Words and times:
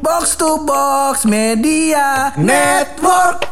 Box 0.00 0.36
to 0.36 0.64
Box 0.64 1.24
Media 1.24 2.32
Network. 2.34 3.48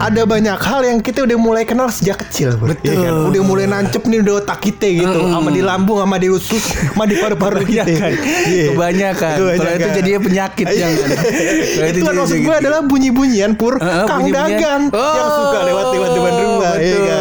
ada 0.00 0.24
banyak 0.24 0.56
hal 0.56 0.80
yang 0.80 0.98
kita 0.98 1.22
udah 1.22 1.36
mulai 1.36 1.62
kenal 1.62 1.84
sejak 1.86 2.16
kecil 2.18 2.56
bro. 2.56 2.72
Betul. 2.72 2.88
Iya 2.88 3.04
kan? 3.04 3.12
Udah 3.28 3.42
mulai 3.44 3.68
nancep 3.68 4.00
nih 4.02 4.24
udah 4.24 4.40
otak 4.40 4.58
kita 4.62 4.88
gitu 4.88 5.12
Sama 5.28 5.52
di 5.52 5.60
lambung, 5.60 6.00
sama 6.00 6.16
di 6.16 6.28
usus, 6.28 6.64
sama 6.72 7.04
di 7.04 7.14
paru-paru 7.14 7.60
kita 7.68 7.84
Kebanyakan. 7.84 8.12
Iya. 8.48 8.64
Kebanyakan. 8.72 9.34
Kalau 9.36 9.52
itu 9.76 9.88
jadinya 9.92 10.20
penyakit 10.24 10.66
Iya. 10.66 10.76
jangan. 10.80 11.08
Kalau 11.12 11.84
Itu 11.86 12.00
kan 12.00 12.14
maksud 12.16 12.32
gue 12.32 12.48
gitu. 12.48 12.60
adalah 12.64 12.80
bunyi-bunyian 12.82 13.52
pur 13.54 13.76
Heeh, 13.76 14.04
Kang 14.08 14.24
bunyi-bunyian. 14.24 14.56
dagang 14.56 14.82
Yang 14.88 15.28
Oh, 15.28 15.36
suka 15.36 15.58
lewat-lewat 15.62 16.08
depan 16.10 16.32
rumah 16.34 16.72
iya 16.72 16.80
betul, 16.80 17.00
kan? 17.04 17.20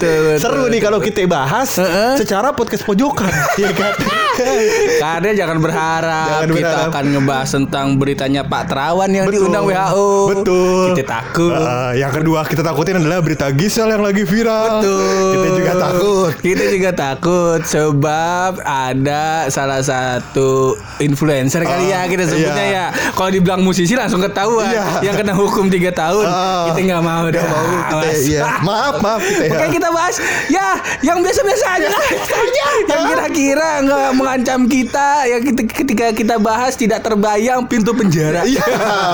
Betul, 0.00 0.18
betul, 0.32 0.40
Seru 0.40 0.64
nih 0.72 0.80
kalau 0.80 0.98
kita 0.98 1.20
bahas 1.28 1.76
Heeh. 1.76 2.16
Secara 2.16 2.56
podcast 2.56 2.88
pojokan 2.88 3.28
Iya 3.60 3.70
kan 3.78 3.92
Karena 5.02 5.30
jangan 5.34 5.58
berharap 5.58 6.28
Jangan 6.30 6.48
kita 6.50 6.60
berharap. 6.62 6.90
akan 6.90 7.04
ngebahas 7.10 7.48
tentang 7.50 7.86
beritanya 7.94 8.42
Pak 8.42 8.62
Terawan 8.66 9.10
yang 9.10 9.26
Betul. 9.26 9.36
diundang 9.42 9.64
WHO. 9.64 10.08
Betul 10.30 10.84
Kita 10.92 11.02
takut. 11.06 11.52
Ah, 11.54 11.92
Yang 11.92 12.12
kedua 12.16 12.40
kita 12.44 12.62
takutin 12.62 12.96
adalah 12.96 13.18
berita 13.20 13.46
Gisel 13.50 13.88
yang 13.88 14.00
lagi 14.00 14.22
viral 14.22 14.80
Betul. 14.80 15.30
Kita 15.30 15.48
juga 15.54 15.72
takut 15.74 16.30
Kita 16.38 16.64
juga 16.66 16.90
takut 16.92 17.60
sebab 17.62 18.52
ada 18.60 19.24
salah 19.48 19.80
satu 19.80 20.74
influencer 20.98 21.62
kali 21.62 21.88
ya 21.88 21.98
Ah, 21.98 22.08
kita 22.08 22.24
sebutnya 22.24 22.64
iya. 22.64 22.84
ya. 22.88 23.12
Kalau 23.12 23.28
dibilang 23.28 23.60
musisi 23.60 23.92
langsung 23.92 24.20
ketahuan. 24.20 24.72
Iya. 24.72 25.04
Yang 25.04 25.16
kena 25.20 25.32
hukum 25.34 25.68
3 25.68 25.92
tahun. 25.92 26.24
Ah. 26.24 26.72
kita 26.72 26.80
nggak 26.82 27.02
mau 27.02 27.24
dah. 27.28 27.44
mau 27.44 27.64
kita, 27.68 27.98
iya. 28.24 28.42
Maaf, 28.62 28.94
maaf 28.98 29.20
kita 29.20 29.42
ya. 29.44 29.50
Makanya 29.52 29.72
kita 29.74 29.88
bahas 29.90 30.16
ya 30.48 30.66
yang 31.02 31.20
biasa-biasa 31.20 31.66
aja 31.70 31.88
lah. 31.88 32.04
yang 32.90 33.02
kira-kira 33.06 33.68
nggak 33.84 34.08
mengancam 34.30 34.70
kita. 34.70 35.26
Kita, 35.42 35.62
ketika 35.66 36.06
kita 36.14 36.34
bahas 36.38 36.78
tidak 36.78 37.02
terbayang 37.02 37.66
pintu 37.66 37.90
penjara. 37.90 38.46
Iya, 38.46 38.62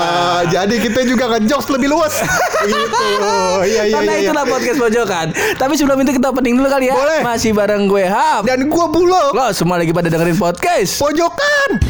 jadi 0.53 0.75
kita 0.77 1.01
juga 1.09 1.25
ngejokes 1.33 1.67
lebih 1.73 1.89
luas. 1.89 2.21
gitu. 2.69 3.09
Iya, 3.65 3.89
iya, 3.89 3.97
Karena 3.97 4.13
iya. 4.13 4.21
iya. 4.21 4.29
itulah 4.29 4.45
podcast 4.45 4.77
pojokan. 4.77 5.27
Tapi 5.57 5.73
sebelum 5.73 5.97
itu 6.05 6.11
kita 6.21 6.29
opening 6.29 6.61
dulu 6.61 6.69
kali 6.69 6.93
ya. 6.93 6.95
Boleh. 6.95 7.21
Masih 7.25 7.51
bareng 7.57 7.89
gue 7.89 8.05
Ham. 8.05 8.45
Dan 8.45 8.69
gua 8.69 8.85
bulog. 8.93 9.33
Lo 9.33 9.49
semua 9.57 9.81
lagi 9.81 9.89
pada 9.89 10.13
dengerin 10.13 10.37
podcast. 10.37 11.01
Pojokan. 11.01 11.81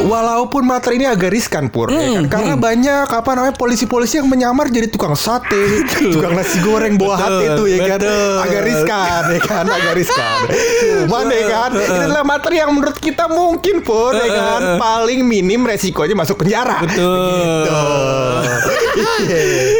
Walaupun 0.00 0.64
materi 0.64 0.96
ini 0.96 1.04
agak 1.04 1.28
riskan 1.28 1.68
pur, 1.68 1.88
ya 1.88 2.00
Hmm, 2.00 2.24
kan? 2.24 2.40
karena 2.40 2.54
banyak 2.56 3.06
apa 3.06 3.30
namanya 3.30 3.52
polisi-polisi 3.52 4.16
yang 4.16 4.26
menyamar 4.26 4.66
jadi 4.66 4.88
tukang 4.88 5.12
sate, 5.12 5.84
tukang 6.14 6.32
nasi 6.32 6.56
goreng 6.60 6.96
buah 6.96 7.18
hati 7.18 7.44
itu 7.50 7.64
ya 7.68 7.78
kan, 7.86 7.98
betul. 8.00 8.34
agak 8.40 8.62
riskan 8.64 9.22
ya 9.28 9.40
kan, 9.40 9.64
agak 9.66 9.92
riskan. 9.94 10.38
Cuman 11.04 11.24
ya 11.28 11.42
kan, 11.46 11.70
ini 11.74 11.98
adalah 12.02 12.24
materi 12.24 12.56
yang 12.58 12.72
menurut 12.72 12.96
kita 12.96 13.28
mungkin 13.28 13.80
pur 13.80 14.12
ya 14.12 14.28
kan, 14.28 14.60
paling 14.76 15.20
minim 15.20 15.60
resikonya 15.62 16.14
masuk 16.14 16.40
penjara. 16.40 16.80
Betul. 16.80 17.28
Gitu. 17.60 17.80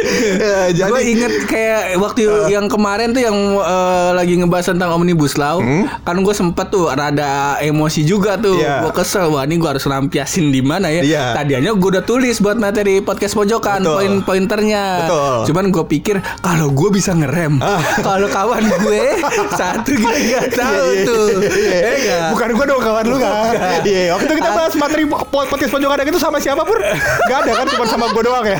Iya. 0.43 0.59
Jadi 0.73 0.89
gue 0.89 1.01
inget 1.07 1.33
kayak 1.45 1.81
waktu 1.97 2.21
yang 2.49 2.65
kemarin 2.65 3.11
tuh 3.11 3.21
yang 3.21 3.35
eh, 3.55 4.09
lagi 4.11 4.33
ngebahas 4.35 4.67
tentang 4.67 4.89
omnibus 4.91 5.35
law, 5.35 5.61
kan 6.01 6.17
gue 6.17 6.33
sempet 6.33 6.67
tuh 6.67 6.89
rada 6.89 7.31
emosi 7.59 8.01
juga 8.01 8.35
tuh, 8.35 8.53
Hmm? 8.53 8.61
Iya. 8.61 8.75
gue 8.81 8.93
kesel, 8.93 9.25
wah 9.27 9.41
ini 9.41 9.55
gue 9.55 9.67
harus 9.67 9.83
lampiasin 9.83 10.49
di 10.49 10.59
mana 10.59 10.89
ya? 10.89 11.01
Iya. 11.01 11.23
Tadinya 11.33 11.71
gue 11.71 11.89
udah 11.91 12.01
tulis 12.01 12.37
buat 12.37 12.57
materi 12.57 12.99
podcast 12.99 13.33
pojokan, 13.33 13.81
poin-pointernya. 13.81 15.07
Cuman 15.43 15.69
gue 15.69 15.85
pikir 15.87 16.15
kalau 16.39 16.69
gue 16.69 16.89
bisa 16.89 17.11
ngerem, 17.11 17.59
Ah. 17.59 17.77
kalau 18.07 18.25
kawan 18.27 18.63
gue 18.63 19.01
satu 19.59 19.91
kita 19.91 20.09
nggak 20.11 20.45
tahu 20.51 20.69
Iya, 20.81 20.93
iya, 20.93 21.05
tuh, 21.05 21.25
iya. 21.51 21.79
Eh? 22.17 22.29
Bukan 22.31 22.49
gua 22.51 22.65
dong 22.65 22.81
kawan 22.81 23.05
lu 23.05 23.17
kan. 23.17 23.53
Iya, 23.83 24.15
waktu 24.15 24.31
kita 24.33 24.49
bahas 24.51 24.73
materi 24.73 25.03
po- 25.05 25.21
podcast 25.27 25.69
pojokan 25.69 26.01
itu 26.01 26.17
sama 26.17 26.37
siapa 26.37 26.61
pur? 26.61 26.79
Gak 27.21 27.37
ada 27.39 27.51
kan, 27.53 27.65
cuma 27.67 27.85
sama 27.85 28.05
gua 28.09 28.23
doang 28.23 28.45
ya. 28.47 28.59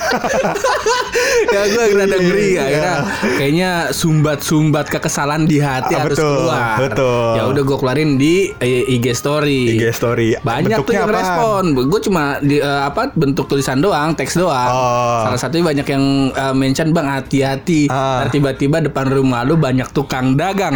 ya 1.48 1.62
gue 1.72 1.96
rada 1.96 2.18
ngeri 2.18 2.50
Iya. 2.52 2.62
akhirnya 2.62 2.94
kayaknya 3.34 3.72
sumbat-sumbat 3.92 4.86
kekesalan 4.88 5.44
di 5.44 5.58
hati 5.58 5.94
Ah, 5.94 6.00
harus 6.02 6.18
betul, 6.18 6.36
keluar. 6.38 6.76
betul. 6.78 7.30
Ya 7.32 7.44
udah 7.46 7.64
gue 7.64 7.78
keluarin 7.78 8.10
di 8.16 8.36
eh, 8.58 8.84
IG 8.90 9.06
story. 9.14 9.76
IG 9.76 9.84
story. 9.92 10.28
Banyak 10.38 10.78
tuh 10.82 10.92
yang 10.92 11.06
apaan? 11.06 11.16
respon. 11.16 11.64
Gue 11.88 12.00
cuma 12.02 12.24
di 12.40 12.58
eh, 12.58 12.82
apa 12.82 13.12
bentuk 13.12 13.46
tulisan 13.46 13.78
doang, 13.78 14.12
teks 14.12 14.36
doang. 14.36 14.70
Oh. 14.70 15.22
Salah 15.26 15.40
satunya 15.40 15.64
banyak 15.66 15.88
yang 15.88 16.04
eh, 16.30 16.54
mention 16.54 16.92
bang 16.92 17.08
hati-hati. 17.08 17.88
Ah. 17.88 18.28
Tiba-tiba 18.28 18.82
depan 18.82 19.08
rumah 19.08 19.42
lu 19.42 19.56
banyak 19.56 19.88
tukang 19.90 20.34
dagang. 20.34 20.76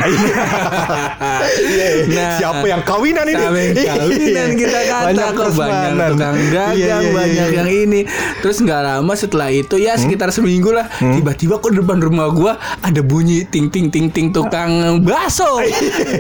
Iya, 1.56 1.88
iya. 2.08 2.28
Siapa 2.38 2.66
yang 2.66 2.82
kawinan 2.82 3.26
ini? 3.26 3.36
Siapa 3.38 3.58
yang 3.58 3.74
kawinan 3.76 4.50
kita 4.56 4.80
kata 4.82 5.06
Banyak 5.06 5.30
kok 5.32 5.50
banyak 5.54 5.92
tukang 6.10 6.38
dagang, 6.50 7.04
banyak 7.12 7.48
yang 7.52 7.70
ini. 7.70 8.02
Terus 8.40 8.58
nggak 8.60 8.82
lama 8.82 9.14
setelah 9.14 9.50
itu 9.50 9.76
ya 9.78 9.96
sekitar 9.96 10.30
seminggu 10.30 10.70
lah, 10.70 10.85
Hmm? 10.88 11.14
tiba-tiba 11.14 11.58
kok 11.58 11.72
depan 11.72 11.98
rumah 12.00 12.28
gua 12.30 12.54
ada 12.80 13.02
bunyi 13.02 13.44
ting 13.44 13.68
ting 13.68 13.88
ting 13.88 14.08
ting 14.08 14.30
tukang 14.30 14.70
bakso. 15.02 15.60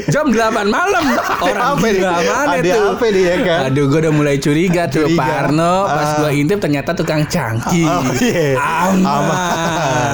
Jam 0.08 0.30
8 0.30 0.36
malam. 0.66 1.04
Orang 1.40 1.62
apa 1.74 1.86
nih? 1.86 1.98
gila 1.98 2.12
mana 2.20 2.56
Ada 2.56 2.72
tuh? 2.72 2.86
apa 2.92 3.06
nih, 3.08 3.24
ya 3.24 3.36
kan? 3.40 3.60
Aduh, 3.68 3.84
gua 3.86 4.00
udah 4.02 4.14
mulai 4.14 4.36
curiga 4.38 4.84
tuh 4.86 5.06
Curiga. 5.06 5.22
Parno. 5.22 5.76
Pas 5.86 6.04
Ah. 6.06 6.16
gua 6.18 6.30
intip 6.32 6.58
ternyata 6.58 6.92
tukang 6.92 7.24
cangki. 7.26 7.84
Oh, 7.84 8.04
iya. 8.18 8.56
Aman. 8.56 10.14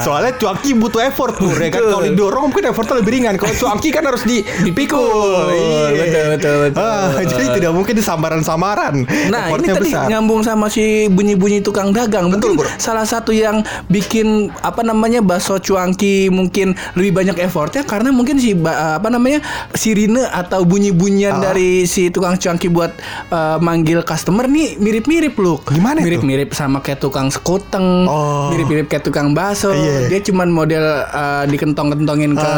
Soalnya 0.00 0.32
cuanki 0.34 0.70
butuh 0.72 1.00
effort 1.02 1.36
pur 1.36 1.54
ya 1.54 1.68
kan. 1.68 1.80
Betul. 1.80 1.90
Kalau 1.90 2.00
didorong 2.04 2.42
mungkin 2.46 2.64
effortnya 2.66 2.96
lebih 2.96 3.12
ringan. 3.12 3.34
Kalau 3.36 3.54
cuanki 3.54 3.88
kan 3.88 4.04
harus 4.04 4.22
di 4.22 4.40
dipikul. 4.66 5.50
Iya. 5.50 5.86
Betul, 5.92 6.24
betul, 6.30 6.54
betul. 6.64 6.80
Ah, 6.80 7.20
jadi 7.20 7.44
tidak 7.52 7.72
mungkin 7.72 7.92
di 7.92 8.02
samaran-samaran. 8.02 8.94
Nah 9.28 9.44
ini 9.52 9.66
tadi 9.68 9.90
besar. 9.90 10.06
nyambung 10.06 10.40
sama 10.40 10.66
si 10.66 10.80
bunyi-bunyi 11.08 11.60
tukang 11.60 11.90
dagang 11.90 12.30
Mungkin 12.30 12.54
Bro. 12.54 12.66
salah 12.76 13.02
satu 13.02 13.30
yang 13.30 13.60
bikin 13.90 14.26
apa 14.56 14.80
namanya 14.80 15.18
bakso 15.20 15.58
cuangki 15.58 16.00
mungkin 16.28 16.72
lebih 16.94 17.10
banyak 17.12 17.36
effortnya 17.36 17.82
Karena 17.82 18.08
mungkin 18.08 18.38
si 18.38 18.54
ba- 18.54 18.96
apa 18.96 19.10
namanya 19.10 19.42
sirine 19.72 20.22
atau 20.24 20.62
bunyi-bunyian 20.62 21.32
Ah. 21.32 21.42
dari 21.44 21.84
si 21.84 22.08
tukang 22.08 22.34
cuangki 22.34 22.66
buat 22.66 22.94
eh, 23.28 23.58
manggil 23.58 24.00
customer 24.00 24.46
nih 24.46 24.78
mirip-mirip 24.78 25.34
loh 25.36 25.58
Gimana? 25.64 25.98
Mirip-mirip 25.98 26.50
sama 26.52 26.78
kayak 26.78 26.98
tukang 26.98 27.28
sekuteng 27.28 28.06
Oh. 28.06 28.48
Mirip-mirip 28.48 28.86
kayak 28.86 29.02
tukang 29.02 29.30
bakso 29.30 29.70
Iya. 29.70 30.06
Dia 30.06 30.20
cuman 30.22 30.48
model 30.48 30.84
eh, 31.04 31.44
dikentong-kentongin 31.48 32.32
ke 32.32 32.52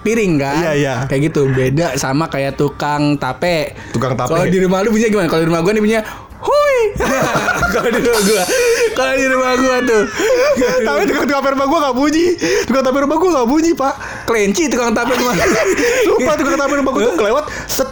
piring 0.00 0.32
kan 0.36 0.54
Iya, 0.60 0.72
iya. 0.72 0.94
Kayak 1.04 1.20
gitu 1.28 1.50
beda 1.50 1.86
sama 1.96 2.26
kayak 2.26 2.54
tukang 2.54 3.16
tape 3.16 3.74
Tukang 3.90 4.14
tape. 4.14 4.30
Kalau 4.30 4.46
di 4.46 4.58
rumah 4.60 4.80
lu 4.80 4.90
bunyinya 4.90 5.10
gimana? 5.10 5.26
Kalau 5.26 5.40
di 5.40 5.48
rumah 5.48 5.60
gua 5.60 5.72
nih 5.72 5.82
bunyinya 5.82 6.02
Hui. 6.40 6.78
Kalau 7.74 7.88
di 7.92 8.00
rumah 8.00 8.22
gua. 8.24 8.42
Kalau 8.96 9.14
di 9.14 9.26
rumah 9.28 9.52
gua 9.60 9.76
tuh. 9.84 10.02
Tapi 10.80 11.02
tukang 11.08 11.28
tape 11.28 11.48
rumah 11.52 11.66
gue 11.68 11.78
gak 11.80 11.96
bunyi 11.96 12.26
Tukang 12.66 12.84
tape 12.84 12.98
rumah 13.00 13.16
gue 13.16 13.30
gak 13.30 13.48
bunyi 13.48 13.70
pak 13.76 13.94
Kelinci 14.26 14.62
tukang 14.72 14.92
tape 14.96 15.12
rumah. 15.14 15.34
Sumpah 16.08 16.34
tukang 16.40 16.58
tape 16.58 16.74
rumah 16.80 16.92
gue 16.96 17.02
tuh 17.04 17.16
kelewat 17.16 17.44
set 17.68 17.88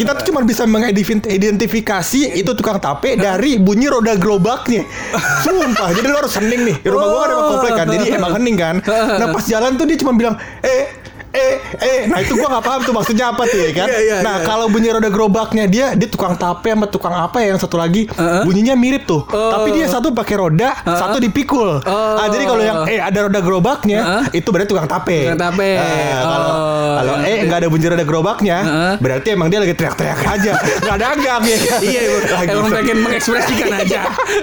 kita 0.00 0.16
tuh 0.16 0.32
cuma 0.32 0.40
bisa 0.40 0.64
mengidentifikasi 0.64 2.32
itu 2.32 2.50
tukang 2.56 2.80
tape 2.80 3.20
dari 3.20 3.60
bunyi 3.60 3.84
roda 3.92 4.16
gerobaknya. 4.16 4.88
Sumpah, 5.44 5.92
jadi 5.92 6.08
lu 6.08 6.16
harus 6.16 6.32
hening 6.40 6.72
nih. 6.72 6.76
Di 6.80 6.88
rumah 6.88 7.06
gua 7.12 7.20
kan 7.20 7.30
emang 7.36 7.48
komplek 7.52 7.72
kan, 7.76 7.86
jadi 7.92 8.06
emang 8.16 8.32
hening 8.40 8.56
kan. 8.56 8.74
Nah 8.88 9.28
pas 9.28 9.44
jalan 9.44 9.76
tuh 9.76 9.84
dia 9.84 10.00
cuma 10.00 10.16
bilang, 10.16 10.40
eh 10.64 10.99
eh 11.32 11.52
eh 11.76 12.00
nah 12.04 12.18
itu 12.18 12.34
gua 12.34 12.50
nggak 12.50 12.64
paham 12.64 12.80
tuh 12.82 12.90
maksudnya 12.92 13.30
apa 13.30 13.42
tuh 13.44 13.54
ya 13.56 13.70
kan 13.72 13.86
Iya, 13.86 13.98
iya, 14.00 14.16
nah 14.20 14.36
iya. 14.36 14.44
kalau 14.44 14.66
bunyi 14.66 14.90
roda 14.90 15.06
gerobaknya 15.06 15.64
dia 15.64 15.86
dia 15.92 16.06
tukang 16.06 16.34
tape 16.34 16.66
sama 16.66 16.86
tukang 16.86 17.12
apa 17.12 17.38
ya 17.38 17.54
yang 17.54 17.60
satu 17.60 17.76
lagi 17.76 18.06
Heeh. 18.08 18.42
bunyinya 18.42 18.74
mirip 18.74 19.04
tuh 19.04 19.22
Oh. 19.30 19.52
tapi 19.52 19.70
dia 19.72 19.86
satu 19.86 20.10
pakai 20.10 20.34
roda 20.36 20.74
satu 20.82 21.18
dipikul 21.18 21.78
Oh. 21.80 22.14
ah 22.16 22.26
jadi 22.26 22.44
kalau 22.44 22.58
yang 22.60 22.78
eh 22.84 22.98
ada 22.98 23.18
roda 23.22 23.38
gerobaknya 23.38 23.98
Heeh. 24.00 24.24
itu 24.36 24.48
berarti 24.48 24.68
tukang 24.68 24.86
tape 24.86 25.18
Tukang 25.24 25.38
tape. 25.48 25.70
Ah, 25.72 25.86
kalau 26.20 26.50
Oh. 26.50 26.94
kalau 26.96 27.14
eh 27.22 27.38
nggak 27.40 27.58
ada 27.58 27.68
bunyi 27.68 27.86
roda 27.88 28.02
gerobaknya 28.02 28.56
Heeh. 28.58 28.92
berarti 28.98 29.28
emang 29.30 29.48
dia 29.48 29.58
lagi 29.58 29.72
teriak-teriak 29.72 30.20
aja 30.20 30.52
nggak 30.82 30.98
dagang 30.98 31.42
ya 31.44 31.56
kan? 31.60 31.78
Iya, 31.80 32.00
emang 32.48 32.66
se- 32.66 32.74
pengen 32.74 32.96
mengekspresikan 33.00 33.68
aja. 33.72 34.00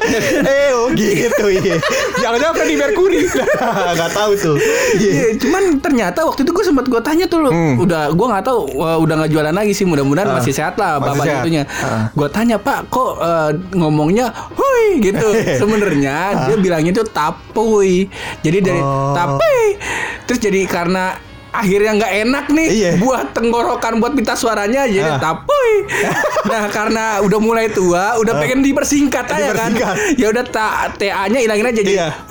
eh 0.48 0.72
oh 0.74 0.88
gitu 0.90 1.46
iya 1.50 1.76
jangan-jangan 2.18 2.54
Freddie 2.56 2.78
Mercury 2.78 3.22
nggak 3.98 4.12
tahu 4.14 4.32
tuh 4.36 4.56
Iya. 4.98 5.12
Iya, 5.12 5.28
cuman 5.38 5.64
ternyata 5.80 6.24
waktu 6.24 6.42
itu 6.42 6.52
gue 6.54 6.66
sempat 6.78 6.86
gue 6.88 7.02
tanya 7.02 7.26
tuh 7.26 7.40
lu, 7.40 7.50
udah 7.80 8.14
gue 8.14 8.28
nggak 8.28 8.46
tahu 8.46 8.60
uh, 8.78 9.02
udah 9.02 9.18
nggak 9.18 9.32
jualan 9.32 9.50
lagi 9.52 9.74
sih 9.74 9.82
mudah-mudahan 9.82 10.30
Ah, 10.30 10.38
masih 10.38 10.54
sehat 10.54 10.78
lah 10.78 11.02
masih 11.02 11.10
bapak 11.10 11.26
sehat. 11.26 11.42
itunya. 11.42 11.64
Ah. 11.82 12.06
Gue 12.12 12.30
tanya 12.30 12.56
pak 12.56 12.86
kok 12.88 13.18
uh, 13.18 13.50
ngomongnya 13.74 14.30
hui 14.54 15.02
gitu. 15.02 15.26
Sebenarnya 15.60 16.16
dia 16.46 16.56
bilangnya 16.56 16.94
itu 16.94 17.02
tapuy. 17.04 18.06
Jadi 18.40 18.58
dari 18.62 18.78
Oh. 18.78 19.10
tapuy 19.12 19.82
terus 20.24 20.38
jadi 20.38 20.62
karena 20.64 21.18
akhirnya 21.50 21.98
nggak 21.98 22.14
enak 22.22 22.46
nih 22.52 22.68
Iya. 22.70 22.92
buat 23.00 23.34
tenggorokan 23.34 23.98
buat 23.98 24.14
pita 24.14 24.36
suaranya 24.36 24.86
jadi 24.86 25.10
Ah. 25.10 25.18
tapuy. 25.18 25.72
nah 26.52 26.70
karena 26.70 27.18
udah 27.20 27.40
mulai 27.40 27.68
tua, 27.68 28.14
udah 28.16 28.38
pengen 28.38 28.62
dipersingkat 28.62 29.26
aja 29.26 29.50
kan. 29.52 29.74
Dipersingkat. 29.74 30.22
Ya 30.22 30.30
udah 30.30 30.44
ta- 30.46 30.94
TA-nya 30.94 31.42
hilangin 31.42 31.66
aja 31.66 31.76
jadi. 31.76 31.94
Iya. 31.96 32.08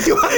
Cuman, 0.00 0.30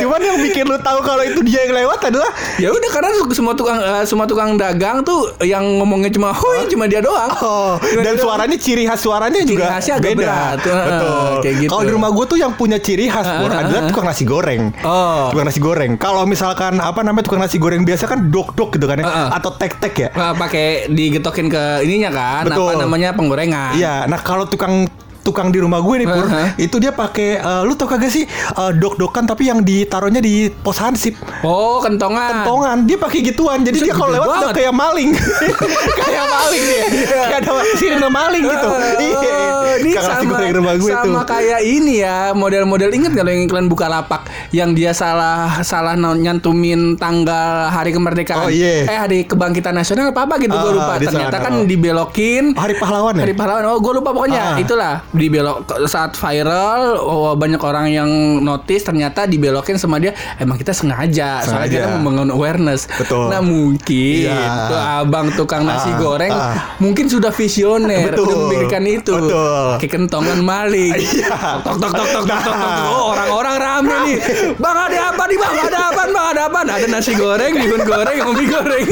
cuman 0.00 0.20
yang 0.22 0.38
bikin 0.40 0.64
lu 0.68 0.78
tahu 0.80 0.98
kalau 1.02 1.22
itu 1.24 1.40
dia 1.46 1.66
yang 1.66 1.74
lewat 1.84 2.10
adalah 2.10 2.30
ya 2.60 2.68
udah 2.70 2.90
karena 2.92 3.10
semua 3.32 3.54
tukang 3.56 3.78
eh, 3.78 4.04
semua 4.06 4.26
tukang 4.28 4.54
dagang 4.54 5.02
tuh 5.02 5.34
yang 5.42 5.64
ngomongnya 5.80 6.10
cuma 6.12 6.30
hui 6.30 6.66
cuma 6.70 6.84
dia 6.86 7.00
doang. 7.02 7.30
Oh, 7.44 7.76
dan 7.80 8.16
suaranya 8.16 8.56
ciri 8.56 8.88
khas 8.88 9.00
suaranya 9.04 9.40
juga 9.44 9.78
khasnya 9.78 10.00
agak 10.00 10.10
beda. 10.16 10.20
berat. 10.24 10.56
Betul. 10.64 11.32
kayak 11.44 11.56
gitu. 11.60 11.70
Kalau 11.70 11.82
di 11.84 11.92
rumah 11.92 12.10
gue 12.14 12.24
tuh 12.24 12.38
yang 12.40 12.52
punya 12.56 12.78
ciri 12.80 13.06
khas 13.10 13.26
Pur, 13.26 13.50
adalah 13.50 13.82
tukang 13.90 14.06
nasi 14.06 14.24
goreng. 14.24 14.62
Oh. 14.86 15.28
Tukang 15.32 15.46
nasi 15.46 15.60
goreng. 15.60 15.92
Kalau 16.00 16.22
misalkan 16.24 16.78
apa 16.80 17.00
namanya 17.04 17.24
tukang 17.26 17.42
nasi 17.42 17.56
goreng 17.60 17.82
biasa 17.84 18.04
kan 18.08 18.30
dok-dok 18.30 18.76
gitu 18.78 18.86
kan 18.88 19.00
ya 19.00 19.06
Heeh. 19.06 19.28
atau 19.40 19.50
tek-tek 19.54 19.94
ya. 19.94 20.08
Nah, 20.14 20.32
pakai 20.36 20.88
digetokin 20.90 21.46
ke 21.50 21.62
ininya 21.84 22.10
kan 22.14 22.42
Betul. 22.48 22.74
apa 22.74 22.82
namanya 22.84 23.08
penggorengan. 23.12 23.76
Iya, 23.76 24.08
nah 24.08 24.20
kalau 24.20 24.48
tukang 24.48 24.88
tukang 25.24 25.48
di 25.48 25.56
rumah 25.56 25.80
gue 25.80 25.96
nih 25.96 26.06
Pur, 26.06 26.26
Heeh. 26.26 26.48
itu 26.60 26.76
dia 26.76 26.92
pakai 26.92 27.28
eh, 27.36 27.62
lu 27.62 27.72
tau 27.72 27.86
kagak 27.86 28.08
sih 28.08 28.28
eh, 28.28 28.70
dok-dokan 28.74 29.24
tapi 29.24 29.48
yang 29.48 29.60
ditaruhnya 29.60 30.20
di 30.20 30.34
pos 30.52 30.76
hansip. 30.76 31.16
Oh, 31.40 31.80
kentongan. 31.80 32.44
Kentongan, 32.44 32.76
dia 32.84 32.96
pakai 32.96 33.20
gituan. 33.22 33.60
Jadi 33.60 33.78
Buset, 33.78 33.86
dia 33.86 33.94
kalau 33.94 34.12
lewat 34.12 34.28
udah 34.28 34.52
kayak 34.52 34.70
maling. 34.70 35.10
kayak 36.00 36.24
maling 36.36 36.62
dia. 36.62 36.82
Kayak 37.24 37.38
ada 37.40 37.52
sirine 37.74 38.08
maling 38.08 38.44
gitu. 38.44 38.68
Iya. 39.00 39.36
Oh, 39.64 39.74
ini 39.74 39.90
Tukang 39.90 40.04
nasi 40.06 40.26
sama 40.26 40.36
rumah 40.52 40.74
gue 40.76 40.92
sama 40.92 41.04
tuh. 41.16 41.24
kayak 41.26 41.60
ini 41.62 41.94
ya 41.98 42.16
model-model 42.32 42.90
inget 42.90 43.12
kalau 43.12 43.30
yang 43.30 43.42
iklan 43.42 43.66
Bukalapak 43.66 44.22
yang 44.50 44.70
dia 44.70 44.92
salah 44.92 45.58
salah 45.60 45.96
nyantumin 45.96 46.94
tanggal 46.94 47.68
hari 47.68 47.90
kemerdekaan 47.90 48.44
Oh, 48.44 48.50
iya. 48.50 48.84
eh 48.84 48.98
hari 48.98 49.18
kebangkitan 49.24 49.72
nasional 49.72 50.10
apa 50.10 50.24
apa 50.24 50.34
gitu 50.36 50.52
gue 50.52 50.70
Ah, 50.70 50.74
lupa 50.74 50.94
di 50.94 51.06
ternyata 51.06 51.36
sana. 51.36 51.44
kan 51.44 51.54
dibelokin 51.64 52.44
Hari 52.52 52.74
pahlawan 52.76 53.14
ya? 53.14 53.22
hari 53.22 53.34
pahlawan 53.34 53.64
oh 53.66 53.78
gue 53.78 53.92
lupa 53.94 54.10
pokoknya 54.12 54.42
Ah. 54.46 54.56
itulah 54.56 54.92
dibelok 55.14 55.56
saat 55.86 56.12
viral 56.12 56.98
oh, 56.98 57.32
banyak 57.34 57.58
orang 57.58 57.86
yang 57.88 58.10
notice 58.40 58.82
ternyata 58.82 59.24
dibelokin 59.24 59.78
sama 59.78 59.96
dia 59.96 60.10
emang 60.36 60.58
kita 60.58 60.74
sengaja, 60.74 61.40
soalnya 61.40 61.64
Sengaja. 61.64 61.76
kita 61.80 61.88
membangun 61.94 62.28
awareness 62.30 62.90
Betul. 62.90 63.30
nah 63.30 63.40
mungkin 63.40 64.26
Iya. 64.26 64.68
tuh 64.68 64.80
abang 65.00 65.28
tukang 65.32 65.62
nasi 65.62 65.86
Ah, 65.86 65.96
goreng 65.96 66.32
ah. 66.32 66.74
mungkin 66.76 67.06
sudah 67.06 67.30
visioner 67.30 68.10
Betul. 68.10 68.26
udah 68.26 68.36
memikirkan 68.44 68.84
itu 68.84 69.12
Betul. 69.14 69.66
Kayak 69.78 69.92
kentongan 69.94 70.38
maling. 70.42 70.92
Iya. 71.04 71.60
Tok 71.62 71.76
tok 71.78 71.92
tok 71.92 72.08
tok 72.10 72.24
tok 72.24 72.40
tok. 72.40 72.42
tok. 72.42 72.54
Nah. 72.56 72.90
Oh, 72.90 73.02
orang-orang 73.14 73.54
rame 73.60 73.94
nih. 74.08 74.16
Bang 74.56 74.76
ada 74.76 75.14
apa 75.14 75.22
nih, 75.28 75.36
Bang? 75.38 75.54
Ada 75.54 75.78
apa, 75.92 76.02
Bang? 76.08 76.26
Ada 76.34 76.42
apa? 76.50 76.58
Ada 76.64 76.86
nasi 76.88 77.12
goreng, 77.14 77.52
bihun 77.54 77.82
goreng, 77.84 78.16
kopi 78.18 78.44
goreng. 78.48 78.84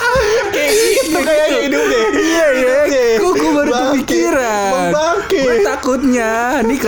Kayak 0.54 0.70
gitu. 0.70 1.08
Itu 1.10 1.18
kayaknya 1.24 1.58
hidupnya. 1.66 2.00
Iya, 2.14 2.46
iya. 2.54 2.74
Kuku 3.18 3.46
baru 3.50 3.70
kepikiran. 3.72 4.70
Membangke. 4.70 5.40
Takutnya 5.64 6.60
nih 6.60 6.78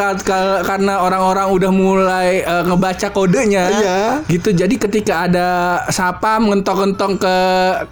karena 0.62 1.00
orang-orang 1.00 1.48
udah 1.48 1.70
mulai 1.72 2.44
eh, 2.44 2.62
ngebaca 2.62 3.08
kodenya. 3.08 3.64
Iya. 3.72 3.98
Gitu. 4.28 4.52
Jadi 4.52 4.76
ketika 4.76 5.24
ada 5.24 5.48
sapam 5.88 6.52
ngentong-ngentong 6.52 7.16
ke 7.16 7.36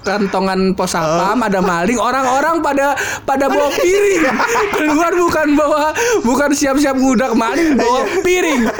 kantongan 0.04 0.76
pos 0.76 0.92
sapam, 0.92 1.40
Oh. 1.40 1.46
ada 1.48 1.60
maling, 1.60 1.96
orang-orang 1.96 2.60
pada 2.60 2.92
pada 3.24 3.48
bawa 3.48 3.72
piring. 3.80 4.22
Keluar 4.76 5.12
bukan 5.16 5.48
bawa 5.56 5.96
bukan 6.20 6.50
siap-siap 6.52 6.94
ngudak 6.94 7.32
maling, 7.32 7.80
bawa 7.80 8.04
piring. 8.20 8.62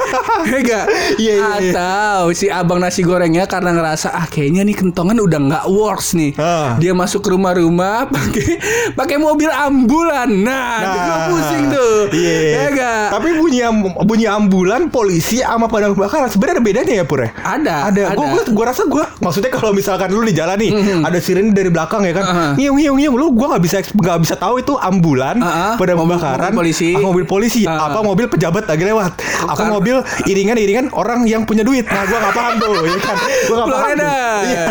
Ya 0.45 0.57
enggak? 0.61 0.85
Iya, 1.17 1.33
iya, 1.33 1.33
iya. 1.57 1.71
Atau 1.73 2.31
si 2.31 2.47
abang 2.47 2.77
nasi 2.77 3.01
gorengnya 3.01 3.49
karena 3.49 3.73
ngerasa 3.73 4.13
ah 4.13 4.29
kayaknya 4.29 4.61
nih 4.61 4.77
kentongan 4.77 5.17
udah 5.17 5.39
nggak 5.41 5.65
works 5.67 6.13
nih. 6.13 6.37
Ah. 6.37 6.77
Dia 6.77 6.93
masuk 6.93 7.25
ke 7.25 7.33
rumah-rumah 7.33 8.05
pakai 8.13 8.61
pakai 8.93 9.17
mobil 9.17 9.49
ambulan. 9.49 10.29
Nah, 10.29 10.77
gua 10.85 11.17
pusing 11.31 11.63
tuh. 11.73 11.94
Iya. 12.07 12.39
Ya 12.45 12.63
enggak? 12.69 13.05
Tapi 13.09 13.29
bunyi 13.35 13.59
am- 13.61 13.97
bunyi 13.99 14.25
ambulan, 14.25 14.81
polisi 14.87 15.39
sama 15.39 15.65
pemadam 15.65 15.93
kebakaran 15.93 16.27
sebenarnya 16.27 16.53
ada 16.53 16.63
bedanya 16.63 16.93
ya 16.93 17.05
Pur 17.05 17.19
ya? 17.19 17.29
Ada, 17.35 17.75
Ada. 17.89 18.03
ada. 18.05 18.13
Gua, 18.13 18.25
gua, 18.29 18.43
gua 18.47 18.65
rasa 18.67 18.83
gua 18.85 19.05
maksudnya 19.17 19.49
kalau 19.49 19.71
misalkan 19.71 20.09
lu 20.09 20.21
di 20.21 20.31
jalan 20.31 20.55
nih 20.55 20.71
ada 21.01 21.17
sirene 21.17 21.51
dari 21.51 21.67
belakang 21.67 22.03
ya 22.03 22.13
kan. 22.13 22.25
Ngiung 22.55 22.75
ngiung 22.75 22.97
ngiung 22.97 23.15
lu 23.15 23.25
gua 23.31 23.47
nggak 23.51 23.63
bisa 23.63 23.77
nggak 23.81 24.19
bisa 24.21 24.35
tahu 24.35 24.59
itu 24.59 24.73
ambulan, 24.75 25.37
Uh-huh. 25.37 25.75
pemadam 25.75 25.97
Mobil- 25.97 26.17
kebakaran, 26.17 26.49
mobil 26.49 26.59
polisi. 26.63 26.89
apa 26.91 27.03
mobil 27.03 27.25
polisi, 27.25 27.61
Uh-huh. 27.63 27.85
apa 27.85 27.99
mobil 28.01 28.25
pejabat 28.27 28.63
lagi 28.65 28.83
lewat. 28.83 29.11
Apa 29.45 29.55
Kar- 29.57 29.71
mobil 29.71 29.95
iringan-iringan 30.25 30.89
orang 30.91 31.23
yang 31.23 31.43
punya 31.43 31.61
duit. 31.61 31.85
Nah, 31.85 32.03
gua 32.03 32.17
nggak 32.19 32.33
paham 32.33 32.53
tuh, 32.57 32.73
ya 32.81 32.97
kan. 32.97 33.17
Gua 33.45 33.55
nggak 33.57 33.69
paham. 33.71 33.97
Iya. 34.45 34.67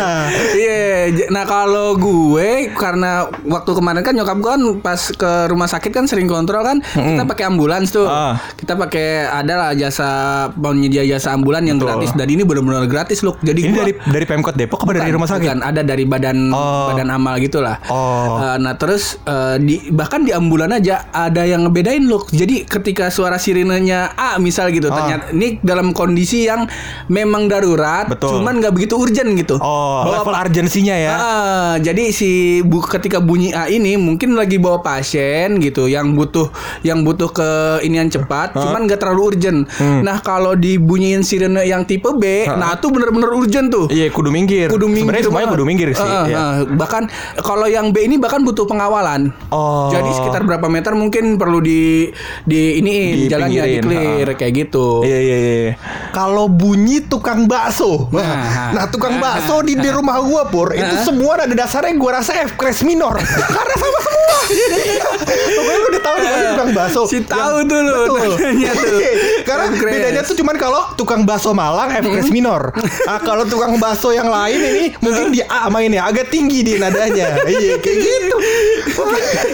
Iya. 0.53 0.79
J- 1.11 1.27
Nah 1.27 1.43
kalau 1.43 1.95
gue 1.95 2.49
karena 2.71 3.11
waktu 3.43 3.71
kemarin 3.71 4.01
kan 4.01 4.13
nyokap 4.13 4.37
gue 4.37 4.51
kan 4.51 4.61
pas 4.79 5.01
ke 5.05 5.31
rumah 5.47 5.65
sakit 5.65 5.91
kan 5.91 6.05
sering 6.05 6.25
kontrol 6.25 6.61
kan 6.61 6.79
kita 7.15 7.25
pakai 7.25 7.45
ambulans 7.45 7.87
tuh. 7.89 8.05
Ah. 8.05 8.35
Kita 8.53 8.75
pakai 8.75 9.07
ada 9.23 9.53
lah 9.55 9.71
jasa 9.71 10.07
penyedia 10.51 11.03
jasa 11.05 11.31
ambulan 11.31 11.63
yang 11.63 11.77
Betul. 11.77 11.95
gratis 11.95 12.11
dan 12.13 12.27
ini 12.27 12.41
benar-benar 12.41 12.83
gratis 12.85 13.21
loh. 13.21 13.39
Jadi 13.39 13.61
Ini 13.61 13.71
gua- 13.71 13.79
dari 13.81 13.93
dari 14.01 14.25
Pemkot 14.25 14.55
Depok 14.55 14.79
apa 14.79 14.91
dari 14.93 15.09
rumah 15.09 15.25
sakit? 15.25 15.45
bukan, 15.45 15.59
ada 15.61 15.81
dari 15.81 16.03
badan 16.03 16.37
Oh. 16.49 16.89
badan 16.89 17.09
amal 17.09 17.37
gitulah. 17.37 17.79
Oh. 17.87 18.37
Eh, 18.37 18.57
nah 18.59 18.75
terus 18.75 19.15
eh, 19.21 19.55
di 19.57 19.87
bahkan 19.89 20.21
di 20.21 20.31
ambulan 20.31 20.73
aja 20.73 21.07
ada 21.07 21.41
yang 21.41 21.63
ngebedain 21.63 22.03
loh. 22.03 22.25
Jadi 22.25 22.65
ketika 22.65 23.07
suara 23.07 23.37
sirenenya 23.37 24.11
A 24.11 24.35
misal 24.37 24.69
gitu, 24.69 24.89
Oh. 24.89 24.95
ternyata 24.95 25.31
ini 25.31 25.61
dalam 25.61 25.91
kondisi 25.91 26.43
yang 26.43 26.67
memang 27.07 27.45
darurat, 27.45 28.09
Betul. 28.09 28.35
cuman 28.35 28.59
nggak 28.59 28.73
begitu 28.73 28.97
urgent 28.97 29.29
gitu. 29.35 29.55
Oh, 29.57 30.03
Bawa 30.03 30.19
level 30.19 30.35
urgensinya 30.35 30.95
ya. 30.95 31.13
Ah, 31.15 31.73
jadi 31.77 32.09
si 32.09 32.25
bu 32.59 32.81
ketika 32.81 33.21
bunyi 33.21 33.53
A 33.53 33.67
ini 33.67 33.95
mungkin 33.95 34.33
lagi 34.33 34.57
bawa 34.57 34.81
pasien 34.81 35.57
gitu 35.57 35.85
yang 35.85 36.11
butuh 36.11 36.49
yang 36.81 37.04
butuh 37.05 37.29
ke 37.29 37.49
inian 37.85 38.09
cepat, 38.09 38.57
cuman 38.57 38.89
nggak 38.89 38.97
terlalu 38.97 39.37
urgent. 39.37 39.69
Hmm. 39.77 40.01
Nah 40.01 40.17
kalau 40.25 40.57
dibunyiin 40.57 41.21
sirene 41.21 41.61
yang 41.69 41.85
tipe 41.85 42.09
B, 42.17 42.49
nah 42.49 42.73
itu 42.73 42.89
bener-bener 42.89 43.29
urgent 43.29 43.69
tuh. 43.69 43.85
Iya, 43.93 44.09
kudu 44.09 44.33
minggir. 44.33 44.67
Kudu 44.73 44.89
minggir 44.89 45.05
Sebenarnya 45.05 45.25
semuanya 45.29 45.47
kudu 45.53 45.65
minggir 45.69 45.87
sih. 45.93 46.01
Ah, 46.01 46.25
iya. 46.25 46.35
ah. 46.35 46.53
Bahkan 46.65 47.03
kalau 47.45 47.69
yang 47.69 47.93
B 47.93 48.09
ini 48.09 48.17
bahkan 48.17 48.41
butuh 48.41 48.65
pengawalan. 48.65 49.29
Oh. 49.53 49.93
Jadi 49.93 50.09
sekitar 50.17 50.41
berapa 50.43 50.65
meter 50.65 50.97
mungkin 50.97 51.37
perlu 51.37 51.61
di 51.61 52.09
di 52.43 52.81
ini 52.81 53.25
jalannya 53.29 53.63
di 53.69 53.77
clear 53.85 54.27
kayak 54.33 54.53
gitu. 54.65 55.05
Iya 55.05 55.19
iya 55.21 55.37
iya. 55.37 55.73
Kalau 56.09 56.49
bunyi 56.49 57.05
tukang 57.05 57.45
bakso, 57.45 58.07
Nah, 58.15 58.71
nah, 58.71 58.85
tukang 58.87 59.19
bakso 59.19 59.61
di, 59.61 59.75
di 59.75 59.89
rumah 59.91 60.17
gua 60.23 60.47
pur 60.47 60.71
itu 60.71 60.95
semua 61.03 61.37
ada 61.43 61.53
dasarnya 61.53 61.93
gua 61.99 62.23
rasa 62.23 62.33
F 62.47 62.55
crash 62.55 62.81
minor 62.87 63.19
karena 63.55 63.75
sama 63.75 63.99
semua. 64.01 64.37
Pokoknya 65.25 65.77
lu 65.77 65.87
udah 65.91 66.01
tahu 66.01 66.15
di 66.17 66.27
tukang 66.55 66.71
bakso. 66.71 66.84
Si 66.87 67.19
tahu 67.21 67.61
Yang- 67.61 67.67
tuh 67.67 67.79
lu 67.79 67.91
Betul. 67.91 68.19
tuh. 68.19 68.33
karena 69.47 69.65
bedanya 69.71 70.21
tuh 70.21 70.35
cuman 70.35 70.55
kalau 70.55 70.81
tukang 70.93 71.21
bakso 71.23 71.51
Malang 71.51 71.89
F 71.91 72.05
minor. 72.29 72.73
Nah, 73.05 73.19
kalau 73.19 73.45
tukang 73.45 73.77
bakso 73.77 74.09
yang 74.09 74.27
lain 74.27 74.57
ini 74.57 74.85
mungkin 74.97 75.29
di 75.29 75.41
A 75.41 75.67
mainnya 75.67 76.05
agak 76.05 76.27
tinggi 76.27 76.61
di 76.61 76.73
nadanya. 76.75 77.41
iya 77.45 77.77
kayak 77.77 77.97
gitu. 77.97 78.37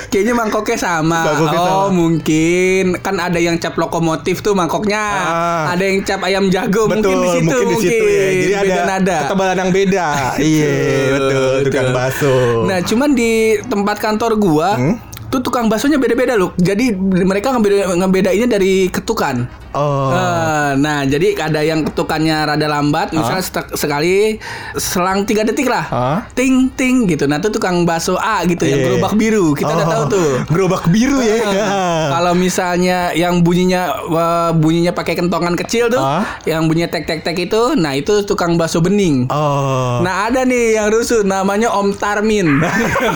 Kayaknya 0.08 0.34
mangkoknya 0.34 0.78
sama. 0.78 1.20
Mangkoknya 1.24 1.60
oh, 1.60 1.68
sama. 1.88 1.88
mungkin 1.92 2.84
kan 3.00 3.16
ada 3.18 3.38
yang 3.38 3.56
cap 3.58 3.76
lokomotif 3.76 4.40
tuh 4.40 4.54
mangkoknya. 4.54 5.02
Ah. 5.02 5.74
Ada 5.74 5.84
yang 5.84 5.98
cap 6.04 6.22
ayam 6.22 6.48
jago 6.48 6.88
Betul, 6.88 7.12
mungkin 7.12 7.16
di 7.18 7.30
situ 7.32 7.46
mungkin 7.48 7.68
di 7.68 7.78
situ 7.80 8.06
ya. 8.06 8.26
Jadi 8.32 8.52
beda 8.52 8.64
ada 8.76 8.84
nada. 8.88 9.18
ketebalan 9.26 9.58
yang 9.58 9.72
beda. 9.72 10.08
iya, 10.52 10.74
betul, 11.12 11.54
tukang 11.66 11.90
bakso. 11.92 12.36
Nah, 12.66 12.80
cuman 12.82 13.10
di 13.12 13.32
tempat 13.64 13.98
kantor 13.98 14.32
gua 14.36 14.70
Hmm? 14.72 14.96
Tuh 15.32 15.40
tukang 15.40 15.66
baksonya 15.66 15.96
beda-beda 15.96 16.36
loh. 16.36 16.52
Jadi 16.54 16.92
mereka 17.00 17.50
ngebeda 17.50 17.96
ngebedainnya 17.96 18.52
dari 18.52 18.86
ketukan. 18.86 19.48
Oh. 19.72 20.12
Eh, 20.12 20.72
nah, 20.76 21.08
jadi 21.08 21.40
ada 21.40 21.64
yang 21.64 21.88
ketukannya 21.88 22.44
rada 22.44 22.68
lambat, 22.68 23.16
misalnya 23.16 23.40
setek- 23.40 23.72
sekali 23.74 24.36
selang 24.76 25.24
tiga 25.24 25.42
detik 25.42 25.66
lah, 25.66 25.88
Ah. 25.88 26.20
ting 26.36 26.68
ting 26.70 27.08
gitu. 27.08 27.24
Nah, 27.24 27.40
itu 27.40 27.48
tukang 27.48 27.88
bakso 27.88 28.20
A 28.20 28.44
gitu, 28.44 28.68
yang 28.68 28.84
Iya. 28.84 28.88
gerobak 28.92 29.16
biru. 29.16 29.56
Kita 29.56 29.72
udah 29.72 29.88
Oh, 29.88 29.92
tahu 29.96 30.04
tuh. 30.12 30.30
Gerobak 30.52 30.92
biru 30.92 31.24
ya. 31.24 31.40
Kalau 32.32 32.48
misalnya 32.48 33.12
yang 33.12 33.44
bunyinya 33.44 33.92
eh, 34.08 34.52
bunyinya 34.56 34.96
pakai 34.96 35.20
kentongan 35.20 35.52
kecil 35.52 35.92
tuh, 35.92 36.00
Ah. 36.00 36.24
yang 36.48 36.64
bunyinya 36.64 36.88
tek 36.88 37.04
tek 37.04 37.28
tek 37.28 37.36
itu, 37.36 37.76
nah 37.76 37.92
itu 37.92 38.24
tukang 38.24 38.56
bakso 38.56 38.80
bening. 38.80 39.28
Oh. 39.28 40.00
Nah 40.00 40.32
ada 40.32 40.48
nih 40.48 40.80
yang 40.80 40.88
rusuh 40.88 41.28
namanya 41.28 41.76
Om 41.76 41.92
Tarmin 41.92 42.64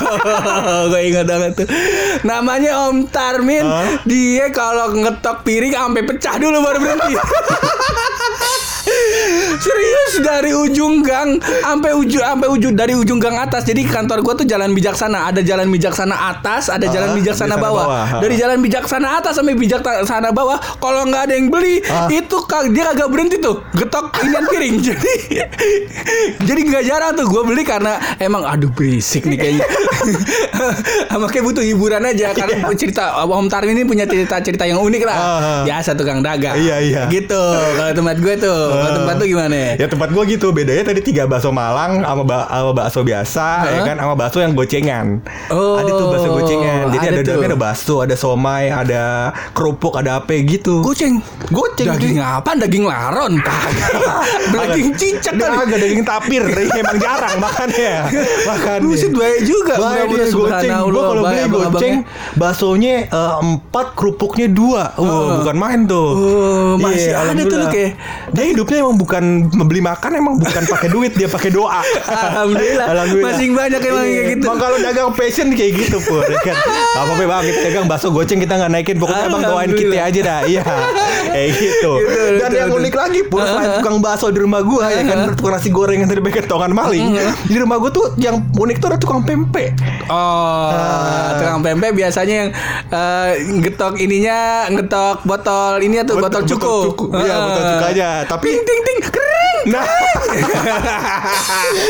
Gue 0.92 1.02
ingat 1.06 1.24
banget 1.24 1.64
tuh 1.64 1.68
Namanya 2.22 2.92
Om 2.92 3.08
Tarmin 3.08 3.64
Hah? 3.64 4.04
Dia 4.04 4.52
kalau 4.52 4.92
ngetok 4.92 5.48
piring 5.48 5.72
sampai 5.72 6.04
pecah 6.04 6.36
dulu 6.36 6.60
baru 6.60 6.78
berhenti 6.78 7.16
Serius 9.56 10.13
dari 10.20 10.51
ujung 10.51 11.01
gang 11.01 11.38
sampai 11.42 11.92
ujung 11.94 12.22
sampai 12.22 12.48
ujung 12.48 12.74
dari 12.74 12.94
ujung 12.94 13.18
gang 13.18 13.36
atas. 13.36 13.63
Jadi 13.63 13.84
kantor 13.84 14.22
gua 14.22 14.36
tuh 14.36 14.46
jalan 14.46 14.72
bijaksana. 14.72 15.27
Ada 15.27 15.42
jalan 15.42 15.68
bijaksana 15.68 16.15
atas, 16.30 16.68
ada 16.68 16.86
jalan 16.86 17.12
Ah, 17.12 17.15
bijaksana 17.15 17.56
bawah. 17.56 17.86
bawah. 17.86 18.04
Ah. 18.08 18.20
Dari 18.20 18.36
jalan 18.36 18.58
bijaksana 18.60 19.08
atas 19.18 19.34
sampai 19.34 19.56
bijaksana 19.56 20.30
bawah, 20.32 20.56
kalau 20.77 21.04
nggak 21.04 21.22
ada 21.24 21.34
yang 21.34 21.48
beli, 21.48 21.82
Ah. 21.86 22.08
itu 22.08 22.38
kag- 22.46 22.70
dia 22.70 22.92
kagak 22.92 23.10
berhenti 23.10 23.38
tuh 23.38 23.63
getok 23.74 24.12
inian 24.22 24.46
piring. 24.46 24.75
Jadi 24.86 25.12
jadi 26.46 26.62
nggak 26.63 26.84
jarang 26.86 27.12
tuh 27.13 27.25
gua 27.25 27.42
beli 27.44 27.63
karena 27.63 27.98
emang 28.18 28.44
aduh 28.44 28.70
berisik 28.70 29.25
nih 29.25 29.36
kayaknya. 29.36 29.65
Makanya 31.15 31.44
butuh 31.44 31.63
hiburan 31.63 32.04
aja 32.04 32.32
karena 32.32 32.70
cerita 32.74 33.24
Om 33.25 33.48
Tarmin 33.48 33.75
ini 33.75 33.86
punya 33.86 34.06
cerita-cerita 34.06 34.63
yang 34.63 34.80
unik 34.80 35.04
lah. 35.04 35.15
Iya. 35.15 35.25
Ah. 35.25 35.63
Biasa 35.65 35.89
tukang 35.94 36.20
dagang. 36.22 36.56
Iya, 36.56 36.77
iya. 36.80 37.01
Gitu. 37.08 37.42
Kalau 37.74 37.92
tempat 37.94 38.18
gue 38.18 38.36
tuh, 38.38 38.60
kalau 38.75 38.86
Ah. 38.86 38.98
tempat 38.98 39.15
tuh 39.15 39.27
gimana? 39.27 39.58
Ya 39.75 39.88
tempat 39.88 40.10
gua 40.10 40.24
gitu 40.24 40.48
bedanya 40.50 40.84
tadi 40.84 41.01
tiga 41.01 41.24
bakso 41.25 41.50
Malang 41.50 42.01
sama, 42.01 42.24
ba- 42.24 42.48
sama 42.48 42.72
bakso 42.72 43.00
biasa 43.01 43.48
ya 43.65 43.79
Hah? 43.79 43.84
kan 43.84 43.96
sama 43.98 44.13
bakso 44.13 44.38
yang 44.38 44.53
gocengan. 44.53 45.08
Oh, 45.48 45.75
ada 45.75 45.89
tuh 45.89 46.08
bakso 46.10 46.29
gocengan. 46.32 46.84
Jadi 46.91 47.05
ada 47.05 47.13
ada, 47.13 47.22
dalamnya 47.24 47.50
ada 47.50 47.60
bakso, 47.62 47.96
ada 48.00 48.15
somai, 48.15 48.67
ada 48.67 49.03
kerupuk, 49.51 49.96
ada 49.96 50.20
apa 50.20 50.36
gitu. 50.38 50.82
Goceng. 50.82 51.20
Goceng 51.48 51.88
Daging 51.88 52.17
apa? 52.17 52.50
Daging 52.55 52.84
laron. 52.84 53.34
daging 54.51 54.89
cicak 54.96 55.34
kali. 55.36 55.55
agak 55.58 55.77
daging 55.79 56.03
tapir, 56.03 56.44
emang 56.74 56.98
jarang 56.98 57.36
makannya. 57.38 57.94
Makan. 58.46 58.79
Buset 58.84 59.12
baik 59.12 59.39
juga. 59.44 59.74
Baik 59.75 60.05
dia 60.10 60.25
goceng. 60.29 60.72
Gua 60.86 61.01
kalau 61.03 61.24
beli 61.24 61.44
goceng, 61.48 61.96
baksonya 62.36 62.96
eh, 63.08 63.34
empat, 63.38 63.96
kerupuknya 63.96 64.48
dua. 64.48 64.94
Wah, 64.96 65.41
bukan 65.41 65.55
main 65.55 65.79
tuh. 65.86 66.10
Oh, 66.15 66.72
masih 66.77 67.12
Iya, 67.12 67.22
ada 67.22 67.41
tuh 67.44 67.58
lu 67.58 67.67
kayak. 67.67 67.91
Dia 68.32 68.44
hidupnya 68.66 68.82
emang 68.82 68.98
bukan 68.98 69.24
membeli 69.54 69.78
makan, 69.80 70.12
emang 70.16 70.36
bukan 70.36 70.64
pakai 70.66 70.90
duit, 70.90 71.14
dia 71.14 71.30
pakai 71.30 71.54
doa. 71.54 71.86
Alhamdulillah. 72.02 72.86
Masing 73.22 73.54
banyak 73.54 73.78
emang 73.80 74.02
Iya. 74.02 74.10
kayak 74.12 74.26
gitu. 74.34 74.44
Emang 74.44 74.58
kalau 74.60 74.78
dagang 74.82 75.10
passion 75.14 75.48
kayak 75.52 75.72
gitu 75.78 75.98
pur, 76.02 76.26
ya 76.26 76.40
kan. 76.42 76.58
Gak 76.58 76.98
apa-apa 77.00 77.24
bang, 77.24 77.42
kita 77.46 77.60
dagang 77.64 77.86
bakso 77.86 78.08
goceng 78.10 78.40
kita 78.40 78.54
nggak 78.56 78.72
naikin, 78.72 78.98
pokoknya 78.98 79.26
abang 79.28 79.44
doain 79.44 79.70
kita 79.70 79.86
Alhamdulillah. 79.94 80.10
aja 80.10 80.20
dah. 80.24 80.40
Iya, 80.46 80.64
kayak 81.28 81.50
gitu. 81.54 81.92
Gitu, 81.96 82.22
Dan 82.36 82.42
betul, 82.42 82.58
yang 82.58 82.68
betul. 82.68 82.82
unik 82.82 82.96
lagi 82.96 83.20
pur, 83.24 83.40
selain 83.40 83.70
tukang 83.78 83.98
bakso 84.00 84.26
di 84.28 84.40
rumah 84.40 84.62
gua 84.62 84.84
ya 84.90 85.02
kan, 85.04 85.18
tukang 85.36 85.54
nasi 85.54 85.70
goreng 85.70 85.98
yang 86.00 86.10
tadi 86.10 86.22
pakai 86.24 86.44
tongan 86.44 86.72
maling. 86.72 87.06
Di 87.46 87.56
rumah 87.56 87.78
gua 87.78 87.92
tuh 87.92 88.18
yang 88.18 88.42
unik 88.50 88.78
tuh 88.80 88.88
ada 88.90 88.98
tukang 88.98 89.22
pempek. 89.22 89.78
Oh, 90.08 90.74
Ah. 90.74 91.38
tukang 91.38 91.62
pempek 91.62 91.94
biasanya 91.94 92.36
yang 92.36 92.50
eh, 92.88 93.30
getok 93.62 93.94
ininya, 93.96 94.40
getok 94.72 95.22
botol 95.24 95.78
ini 95.80 96.02
atau 96.02 96.18
botol 96.18 96.42
cukup. 96.44 96.82
cukup. 96.90 97.08
Iya, 97.16 97.36
botol 97.38 97.62
cukup 97.64 97.86
aja. 97.88 98.10
Tapi 98.26 98.52
Ting 98.56 98.64
ting 98.64 98.84
ting 98.88 99.02
kering. 99.12 99.55
Nah, 99.66 99.82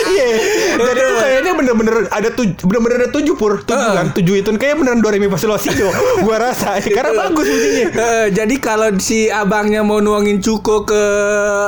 iya. 0.08 0.28
Jadi 0.76 1.00
itu 1.02 1.14
kayaknya 1.16 1.52
bener-bener 1.54 1.96
ada 2.10 2.30
tujuh, 2.32 2.64
bener-bener 2.64 2.96
ada 2.98 3.10
tujuh 3.12 3.34
pur, 3.34 3.60
tujuh 3.60 3.76
Heeh. 3.76 3.96
kan, 3.96 4.08
tujuh 4.14 4.36
itu 4.38 4.50
kayak 4.52 4.76
beneran 4.78 5.00
do 5.00 5.08
re 5.08 5.18
mi 5.18 5.28
fa 5.28 5.36
sol 5.36 5.56
si 5.56 5.72
do. 5.72 5.90
Gua 6.26 6.38
rasa 6.42 6.80
karena 6.82 7.12
bagus 7.22 7.46
bunyinya. 7.46 7.86
Eh, 7.92 8.28
jadi 8.32 8.56
kalau 8.58 8.90
si 8.98 9.28
abangnya 9.28 9.82
mau 9.82 10.00
nuangin 10.00 10.40
cuko 10.40 10.84
ke 10.84 11.04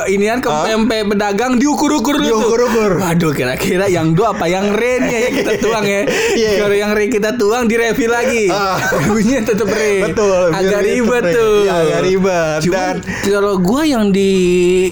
inian 0.10 0.40
ke 0.40 0.48
Ah? 0.48 0.64
pempek 0.66 1.08
pedagang 1.08 1.56
diukur-ukur 1.56 2.16
dulu. 2.16 2.26
tuh. 2.26 2.40
Diukur-ukur. 2.40 2.92
Waduh, 3.00 3.32
kira-kira 3.32 3.86
yang 3.88 4.12
do 4.12 4.24
apa 4.24 4.48
yang 4.48 4.72
re 4.72 5.00
nih 5.00 5.20
yang 5.22 5.34
kita 5.36 5.52
tuang 5.64 5.86
ya. 5.86 6.02
Iya. 6.34 6.52
Kalau 6.58 6.76
yang 6.78 6.92
re 6.92 7.06
kita 7.08 7.30
tuang 7.36 7.66
direfill 7.66 8.10
lagi. 8.10 8.48
Ah. 8.48 8.80
Bunyinya 9.06 9.42
tetap 9.46 9.68
re. 9.68 10.08
Betul, 10.08 10.50
Agak 10.50 10.82
ribet 10.82 11.24
tuh. 11.30 11.56
Iya, 11.64 11.76
agak 11.78 12.00
ribet. 12.02 12.60
Cuman 12.64 12.96
Dan- 12.96 13.02
kalau 13.24 13.54
gua 13.60 13.82
yang 13.84 14.10
di 14.10 14.32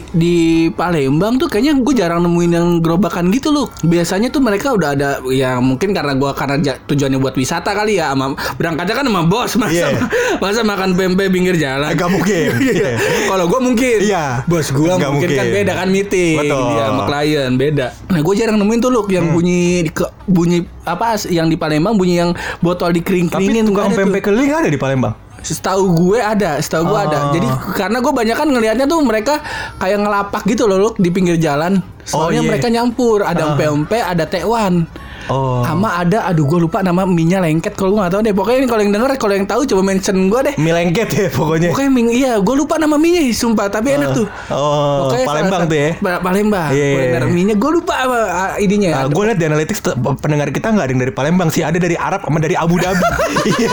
di 0.08 0.68
Palembang 1.06 1.38
tuh 1.38 1.46
kayaknya 1.46 1.78
gue 1.78 1.94
jarang 1.94 2.18
nemuin 2.20 2.52
yang 2.52 2.68
gerobakan 2.82 3.30
gitu 3.30 3.50
loh. 3.50 3.70
Biasanya 3.80 4.28
tuh 4.28 4.42
mereka 4.42 4.74
udah 4.74 4.90
ada 4.92 5.10
ya 5.28 5.58
mungkin 5.58 5.94
karena 5.94 6.14
gua 6.14 6.34
karena 6.34 6.58
tujuannya 6.82 7.16
buat 7.16 7.34
wisata 7.34 7.72
kali 7.72 7.96
ya 7.96 8.10
sama 8.10 8.34
berangkatnya 8.56 8.96
kan 8.96 9.06
sama 9.06 9.22
bos 9.24 9.54
masa 9.56 9.86
Iya. 9.86 10.10
masa 10.38 10.62
makan 10.62 10.98
pempek 10.98 11.30
pinggir 11.30 11.54
jalan. 11.56 11.86
Agak 11.88 12.10
mungkin. 12.10 12.58
Iya. 12.66 12.98
Kalau 13.28 13.46
gua 13.46 13.60
mungkin. 13.62 13.98
Iya. 14.02 14.42
Bos 14.46 14.68
gua 14.72 14.98
Nggak 14.98 15.12
mungkin, 15.12 15.30
kan 15.30 15.38
mungkin. 15.40 15.56
beda 15.56 15.74
kan 15.76 15.88
meeting 15.88 16.36
Betul. 16.42 16.64
dia 16.72 16.84
sama 16.84 17.04
klien 17.06 17.52
beda. 17.54 17.88
Nah, 18.08 18.20
gue 18.20 18.34
jarang 18.34 18.58
nemuin 18.58 18.80
tuh 18.80 18.90
loh 18.90 19.04
Hmm. 19.06 19.14
yang 19.14 19.26
bunyi 19.30 19.62
ke, 19.88 20.02
bunyi 20.26 20.58
apa 20.82 21.22
yang 21.28 21.46
di 21.46 21.56
Palembang 21.56 21.94
bunyi 21.94 22.18
yang 22.18 22.32
botol 22.60 22.90
Tapi 22.90 22.98
dikering-keringin 22.98 23.66
tukang 23.66 23.86
ada 23.86 23.94
tuh. 23.94 24.00
pempek 24.02 24.22
keliling 24.24 24.50
ada 24.52 24.66
di 24.66 24.78
Palembang. 24.78 25.14
Setahu 25.46 25.94
gue 25.94 26.18
ada, 26.18 26.58
setahu 26.58 26.90
gue 26.90 27.00
ada. 27.06 27.30
Oh. 27.30 27.34
Jadi 27.38 27.48
karena 27.78 28.02
gue 28.02 28.10
banyak 28.10 28.34
kan 28.34 28.50
ngelihatnya 28.50 28.86
tuh 28.90 29.00
mereka 29.06 29.46
kayak 29.78 30.02
ngelapak 30.02 30.42
gitu 30.50 30.66
loh, 30.66 30.82
Luk, 30.82 30.96
di 30.98 31.14
pinggir 31.14 31.38
jalan. 31.38 31.86
Soalnya 32.02 32.42
iya. 32.42 32.50
mereka 32.50 32.68
nyampur, 32.74 33.22
ada 33.22 33.54
empe-empe, 33.54 34.02
ada 34.02 34.26
tekwan. 34.26 34.90
Oh. 35.28 35.62
Sama 35.62 35.98
ada, 35.98 36.26
aduh 36.26 36.46
gue 36.46 36.60
lupa 36.62 36.80
nama 36.80 37.04
minyak 37.04 37.42
lengket 37.42 37.74
kalau 37.74 37.92
gue 37.92 38.00
nggak 38.00 38.14
tahu 38.14 38.22
deh. 38.22 38.34
Pokoknya 38.34 38.58
ini 38.62 38.68
kalau 38.68 38.82
yang 38.82 38.94
denger, 38.94 39.10
kalau 39.18 39.34
yang 39.34 39.46
tahu 39.46 39.62
coba 39.66 39.82
mention 39.84 40.18
gue 40.28 40.40
deh. 40.44 40.54
Mie 40.56 40.72
lengket 40.72 41.10
ya 41.10 41.28
pokoknya. 41.30 41.70
Pokoknya 41.70 41.92
ming, 41.92 42.08
iya, 42.10 42.34
gue 42.38 42.56
lupa 42.56 42.78
nama 42.78 42.96
minyak, 42.96 43.26
sumpah. 43.32 43.68
Tapi 43.68 43.96
enak 43.96 44.10
tuh. 44.14 44.28
Oh, 44.50 45.08
Pokoknya 45.08 45.26
Palembang 45.26 45.64
tuh 45.66 45.78
ya. 45.78 45.90
Pa- 45.98 46.22
Palembang. 46.22 46.70
Iya. 46.70 46.88
Kuliner 46.92 47.26
minyak, 47.28 47.58
gue 47.58 47.72
lupa 47.74 47.94
apa 47.98 48.18
ah, 48.26 48.52
ininya. 48.56 48.90
Nah, 48.96 49.08
gue 49.08 49.24
lihat 49.26 49.38
di 49.38 49.46
analytics 49.46 49.80
pendengar 50.20 50.48
kita 50.50 50.70
nggak 50.70 50.86
ada 50.86 50.92
yang 50.92 51.02
dari 51.02 51.14
Palembang 51.14 51.50
sih, 51.50 51.62
ada 51.62 51.78
dari 51.78 51.96
Arab 51.96 52.22
sama 52.22 52.38
dari 52.38 52.56
Abu 52.56 52.78
Dhabi. 52.78 53.02
Iya. 53.56 53.72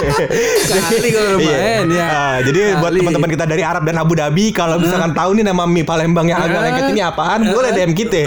Kali 0.82 1.09
kalau 1.11 1.30
lumayan, 1.37 1.85
ya. 1.90 2.06
Ah, 2.06 2.37
jadi 2.40 2.78
buat 2.78 2.92
teman-teman 2.92 3.30
kita 3.30 3.44
dari 3.44 3.62
Arab 3.62 3.82
dan 3.82 3.99
Abu 3.99 4.14
Dhabi, 4.14 4.52
kalau 4.52 4.78
misalkan 4.78 5.12
tahu 5.12 5.35
nih 5.35 5.44
nama 5.44 5.64
mie 5.64 5.82
Palembang 5.82 6.26
yang 6.26 6.38
agak 6.38 6.54
Ah. 6.54 6.64
lengket 6.64 6.85
ini 6.90 7.02
apaan, 7.02 7.40
boleh 7.44 7.71
DM 7.73 7.92
kita. 7.92 8.21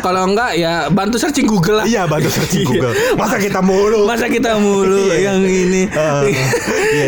Kalau 0.00 0.22
enggak 0.26 0.56
ya 0.56 0.88
bantu 0.88 1.16
searching 1.16 1.46
Google 1.46 1.82
lah. 1.82 1.86
Iya, 1.86 2.04
bantu 2.04 2.28
searching 2.28 2.65
Google. 2.66 2.94
Masa 3.14 3.36
kita 3.36 3.60
mulu? 3.60 4.00
Masa 4.04 4.26
kita 4.26 4.50
mulu 4.56 5.08
Iya. 5.08 5.30
yang 5.30 5.40
ini. 5.40 5.82
Ah, 5.88 6.22
iya, 6.22 6.46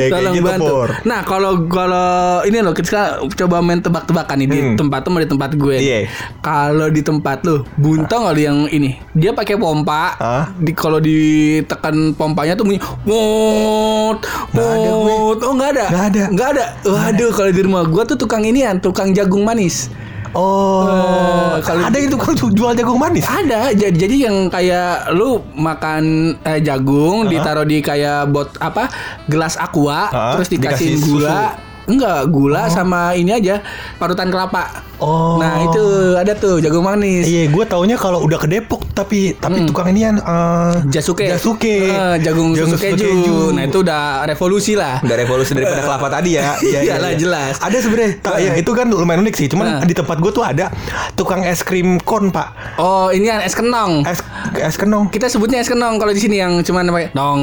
kayak 0.07 0.11
Tolong 0.15 0.35
gitu, 0.35 0.47
bantu. 0.47 0.75
Nah, 1.05 1.21
kalau 1.23 1.53
kalau 1.67 2.09
ini 2.43 2.59
loh 2.59 2.73
kita 2.73 3.01
coba 3.29 3.59
main 3.59 3.79
tebak-tebakan 3.79 4.37
nih 4.39 4.49
di 4.49 4.59
Hmm. 4.61 4.77
tempat 4.77 5.01
tuh 5.03 5.17
di 5.17 5.29
tempat 5.29 5.51
gue. 5.53 5.77
Iya. 5.77 5.99
Kalau 6.39 6.89
di 6.89 7.03
tempat 7.03 7.43
lu, 7.43 7.67
buntung 7.75 8.25
nggak 8.25 8.35
lu 8.35 8.43
yang 8.43 8.59
ini? 8.69 8.97
Dia 9.13 9.33
pakai 9.33 9.55
pompa. 9.55 10.15
Ah. 10.17 10.45
Di 10.55 10.71
kalau 10.71 10.99
ditekan 10.99 12.15
pompanya 12.15 12.55
tuh 12.55 12.65
bunyi 12.65 12.79
gue. 12.79 12.97
wot. 13.09 14.21
Oh, 14.55 15.53
nggak 15.53 15.71
ada. 15.75 15.85
Nggak 15.89 16.07
ada. 16.07 16.25
Nggak 16.31 16.49
ada. 16.51 16.65
Waduh, 16.85 17.31
kalau 17.31 17.51
di 17.51 17.63
rumah 17.63 17.83
gua 17.85 18.05
tuh 18.05 18.17
tukang 18.17 18.43
inian, 18.43 18.79
tukang 18.79 19.11
jagung 19.11 19.43
manis. 19.43 19.89
Oh, 20.31 21.55
Eh, 21.55 21.61
kalau- 21.61 21.85
ada 21.85 21.97
itu 21.97 22.15
kan 22.15 22.33
jual 22.35 22.73
jagung 22.73 22.97
manis. 22.97 23.25
Ada, 23.25 23.73
jadi 23.73 23.95
jadi 23.99 24.17
yang 24.25 24.37
kayak 24.47 25.13
lu 25.13 25.41
makan 25.53 26.03
eh, 26.41 26.61
jagung 26.61 27.27
ditaruh 27.27 27.63
di 27.63 27.79
kayak 27.79 28.27
bot 28.27 28.49
apa 28.59 28.89
gelas 29.25 29.55
aqua 29.55 30.09
Hah? 30.09 30.33
terus 30.35 30.49
dikasih 30.49 30.95
Dikasih 30.95 31.05
gula. 31.05 31.29
susu? 31.29 31.68
Enggak, 31.89 32.29
gula 32.29 32.69
sama 32.69 33.13
ini 33.13 33.33
aja 33.33 33.65
parutan 33.97 34.29
kelapa. 34.29 34.85
Oh. 34.99 35.39
Nah, 35.39 35.63
itu 35.63 35.85
ada 36.13 36.35
tuh 36.35 36.59
jagung 36.59 36.83
manis. 36.83 37.23
Iya, 37.25 37.47
gue 37.47 37.65
taunya 37.65 37.95
kalau 37.95 38.19
udah 38.21 38.35
ke 38.37 38.45
Depok, 38.47 38.83
tapi 38.93 39.31
tapi 39.33 39.57
Hmm. 39.57 39.67
tukang 39.67 39.87
ini 39.89 40.03
kan 40.03 40.17
eh, 40.19 40.73
Jasuke. 40.91 41.23
Jasuke. 41.25 41.87
Eh, 41.87 42.17
jagung, 42.21 42.51
Jagung 42.51 42.75
susu 42.75 42.83
keju. 42.85 43.07
keju. 43.07 43.37
Nah, 43.53 43.63
itu 43.65 43.79
udah 43.79 44.03
revolusi 44.25 44.75
lah. 44.75 44.99
Udah 45.01 45.17
revolusi 45.17 45.55
daripada 45.55 45.81
kelapa 45.81 46.07
tadi 46.19 46.35
ya. 46.35 46.59
Iyalah, 46.59 47.15
jelas. 47.15 47.57
Ada 47.59 47.79
sebenarnya. 47.79 48.11
Tak, 48.19 48.37
ya, 48.39 48.53
itu 48.55 48.71
kan 48.73 48.87
lumayan 48.87 49.23
unik 49.23 49.35
sih. 49.35 49.47
Cuman 49.47 49.67
Nah. 49.71 49.81
di 49.81 49.95
tempat 49.95 50.19
gue 50.19 50.29
tuh 50.29 50.43
ada 50.43 50.67
tukang 51.15 51.41
es 51.41 51.63
krim 51.63 51.97
kon, 52.01 52.29
Pak. 52.29 52.77
Oh, 52.77 53.09
ini 53.09 53.29
yang 53.29 53.39
es 53.39 53.55
kenong. 53.55 54.03
Es 54.03 54.19
es 54.57 54.75
kenong. 54.75 55.09
Kita 55.09 55.27
sebutnya 55.27 55.59
es 55.59 55.71
kenong 55.71 55.97
kalau 55.97 56.11
di 56.11 56.19
sini 56.19 56.37
yang 56.37 56.59
cuman 56.59 56.83
namanya 56.85 57.09
dong. 57.15 57.41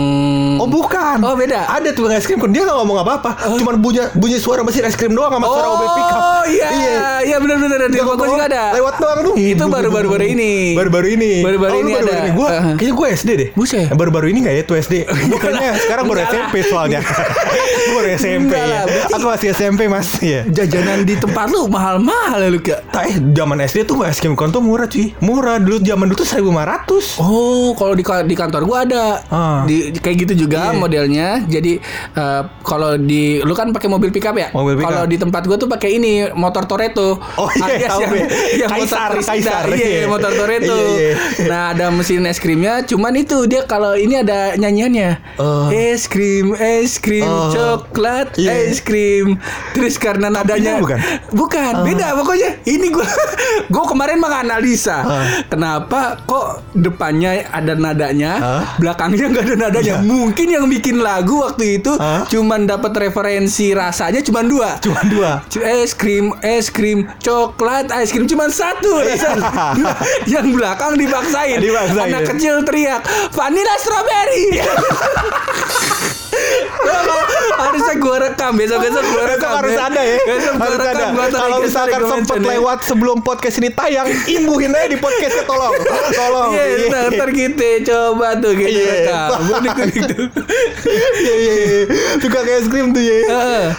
Oh 0.60 0.68
bukan. 0.68 1.24
Oh, 1.24 1.34
beda. 1.34 1.72
Ada 1.72 1.90
tukang 1.92 2.12
es 2.12 2.24
krim 2.24 2.38
kon. 2.38 2.52
Dia 2.52 2.62
nggak 2.62 2.76
ngomong 2.76 3.00
apa-apa. 3.00 3.32
Cuman 3.56 3.80
bunyi 3.80 4.04
bunyi 4.14 4.35
suara 4.38 4.62
mesin 4.62 4.84
es 4.84 4.94
krim 4.94 5.12
doang 5.12 5.30
sama 5.30 5.46
suara 5.46 5.68
mobil 5.70 5.90
pickup. 5.92 6.22
Oh 6.36 6.44
iya, 6.46 6.70
iya 7.22 7.36
benar-benar 7.38 7.80
di 7.84 7.94
Dia 7.94 8.02
rumah 8.02 8.14
gua 8.14 8.16
ngomong, 8.20 8.30
juga 8.32 8.46
ada. 8.48 8.64
Lewat 8.74 8.96
doang 8.98 9.20
tuh. 9.22 9.34
Itu 9.36 9.64
baru-baru 9.66 10.08
baru 10.10 10.26
ini. 10.26 10.54
Baru-baru 10.74 11.08
ini. 11.12 11.32
Baru-baru 11.42 11.72
Oh, 11.72 11.82
ini 11.82 11.92
baru-baru 11.92 12.12
ada. 12.12 12.22
ini. 12.22 12.32
Gua, 12.32 12.50
kayaknya 12.74 12.94
gue 12.94 13.08
SD 13.12 13.30
deh. 13.34 13.50
Buset. 13.54 13.88
Baru-baru 13.92 14.26
ini 14.28 14.40
nggak 14.42 14.56
ya 14.56 14.64
tuh 14.64 14.76
SD? 14.76 14.94
Gue 15.06 15.38
kayaknya 15.38 15.72
sekarang 15.80 16.06
baru 16.06 16.20
Enggak. 16.20 16.34
SMP 16.34 16.56
soalnya. 16.64 17.00
Gue 17.86 17.94
baru 17.96 18.10
SMP 18.14 18.50
Enggak 18.50 18.66
ya. 18.66 18.82
Aku 19.12 19.26
masih 19.26 19.48
SMP 19.52 19.82
mas. 19.86 20.08
Iya. 20.20 20.42
Jajanan 20.48 21.04
di 21.04 21.16
tempat 21.16 21.48
lu 21.48 21.68
mahal-mahal 21.68 22.40
ya 22.40 22.50
lu 22.50 22.60
Kak? 22.60 22.80
Tak 22.90 23.04
eh 23.06 23.16
zaman 23.32 23.58
SD 23.62 23.86
tuh 23.86 24.02
es 24.04 24.18
krim 24.18 24.34
kon 24.34 24.50
tuh 24.50 24.60
murah 24.60 24.86
cuy. 24.86 25.14
Murah 25.20 25.58
dulu 25.58 25.78
zaman 25.80 26.06
dulu 26.06 26.18
tuh 26.18 26.28
1500. 26.28 27.20
Oh, 27.20 27.72
kalau 27.74 27.94
di 27.94 28.02
di 28.02 28.36
kantor 28.36 28.62
gua 28.64 28.78
ada. 28.82 29.22
Ah. 29.28 29.62
Di, 29.64 29.92
di- 29.92 30.00
kayak 30.00 30.18
gitu 30.26 30.34
juga 30.42 30.68
Iya. 30.68 30.76
modelnya. 30.76 31.28
Jadi 31.44 31.78
eh, 32.12 32.42
kalau 32.62 32.98
di 32.98 33.40
lu 33.40 33.54
kan 33.54 33.70
pakai 33.70 33.86
mobil 33.86 34.10
pick 34.10 34.25
pickup 34.26 34.42
ya? 34.42 34.50
Mobil 34.50 34.74
pickup. 34.76 34.90
Kalau 34.90 35.04
di 35.06 35.18
tempat 35.22 35.42
gua 35.46 35.58
tuh 35.62 35.70
pakai 35.70 35.90
ini 35.94 36.12
motor 36.34 36.66
Toretto. 36.66 37.22
Oh, 37.38 37.46
iya, 37.54 37.86
tahu 37.86 38.02
yang, 38.02 38.10
gue. 38.10 38.22
yang 38.66 38.70
Kaisar, 38.72 39.14
motor. 39.14 39.22
Kaisar, 39.22 39.64
Iya, 39.70 39.86
iya. 39.86 40.06
motor 40.10 40.32
Toretto. 40.34 40.74
Iya, 40.74 40.90
iya. 40.90 41.14
Nah, 41.46 41.62
ada 41.70 41.86
mesin 41.94 42.26
es 42.26 42.42
krimnya, 42.42 42.82
cuman 42.82 43.14
itu 43.14 43.46
dia 43.46 43.62
kalau 43.64 43.94
ini 43.94 44.18
ada 44.18 44.58
nyanyiannya. 44.58 45.38
Oh. 45.38 45.70
Es 45.70 46.10
krim, 46.10 46.58
es 46.58 46.98
krim, 46.98 47.22
Oh. 47.22 47.54
coklat, 47.54 48.34
Iya. 48.34 48.66
es 48.66 48.82
krim. 48.82 49.38
Terus 49.72 49.96
karena 49.96 50.34
nadanya 50.34 50.82
bukan? 50.82 50.98
Bukan, 51.32 51.74
beda 51.84 52.18
pokoknya. 52.18 52.50
Ini 52.64 52.88
gua 52.90 53.06
gua 53.74 53.86
kemarin 53.86 54.18
menganalisa. 54.18 54.98
Ah. 54.98 55.26
Kenapa 55.46 56.18
kok 56.26 56.66
depannya 56.74 57.46
ada 57.46 57.78
nadanya, 57.78 58.32
Ah. 58.36 58.64
belakangnya 58.78 59.30
nggak 59.30 59.44
ada 59.46 59.56
nadanya? 59.60 59.96
Iya. 59.96 60.02
Mungkin 60.02 60.48
yang 60.50 60.66
bikin 60.66 60.98
lagu 60.98 61.44
waktu 61.44 61.78
itu 61.78 61.94
Ah. 61.96 62.26
cuman 62.26 62.66
dapat 62.66 62.96
referensi 62.96 63.70
rasanya 63.70 64.15
cuman 64.22 64.46
dua. 64.46 64.70
Cuma 64.80 65.02
dua. 65.06 65.32
C- 65.48 65.60
Es 65.60 65.92
krim, 65.92 66.32
es 66.40 66.68
krim, 66.68 67.08
coklat, 67.20 67.90
es 67.96 68.10
krim 68.10 68.24
cuman 68.26 68.48
satu. 68.48 69.02
Nah, 69.02 69.76
yang 70.32 70.48
belakang 70.50 70.96
dipaksain. 70.96 71.58
Dipaksain, 71.58 72.10
Anak 72.10 72.30
kecil 72.30 72.64
teriak, 72.64 73.02
vanilla 73.32 73.76
strawberry. 73.80 74.46
Gua 78.06 78.18
rekam 78.22 78.52
gua 78.54 78.78
Besok 78.78 79.04
rekam. 79.26 79.52
harus 79.56 79.74
ya. 79.74 79.82
ada 79.84 79.98
ya. 80.00 80.16
Besok 80.22 80.54
gua 80.54 80.62
Harus 80.62 80.78
rekam, 80.78 80.94
ada. 80.96 81.06
gua 81.12 81.26
Kalau 81.28 81.58
misalkan 81.60 82.02
mention 82.06 82.38
ya. 82.38 82.50
lewat 82.54 82.80
sebelum 82.82 83.18
podcast 83.20 83.58
ini 83.58 83.70
tayang, 83.72 84.06
imbuhin 84.26 84.72
aja 84.72 84.88
di 84.88 84.98
podcastnya 84.98 85.44
tolong. 85.44 85.74
Tolong. 86.20 86.52
Iya, 86.52 86.64
ntar, 86.86 87.04
ntar 87.12 87.30
kita 87.32 87.70
coba 87.84 88.28
tuh 88.38 88.54
kita 88.54 88.70
Iya. 88.72 88.86
rekam. 89.02 89.30
Tuh. 90.06 90.28
Iya 91.16 91.34
iya 91.36 91.54
iya. 91.56 91.82
Tukang 92.18 92.46
es 92.46 92.68
krim 92.68 92.92
tuh 92.92 93.02
ya. 93.02 93.18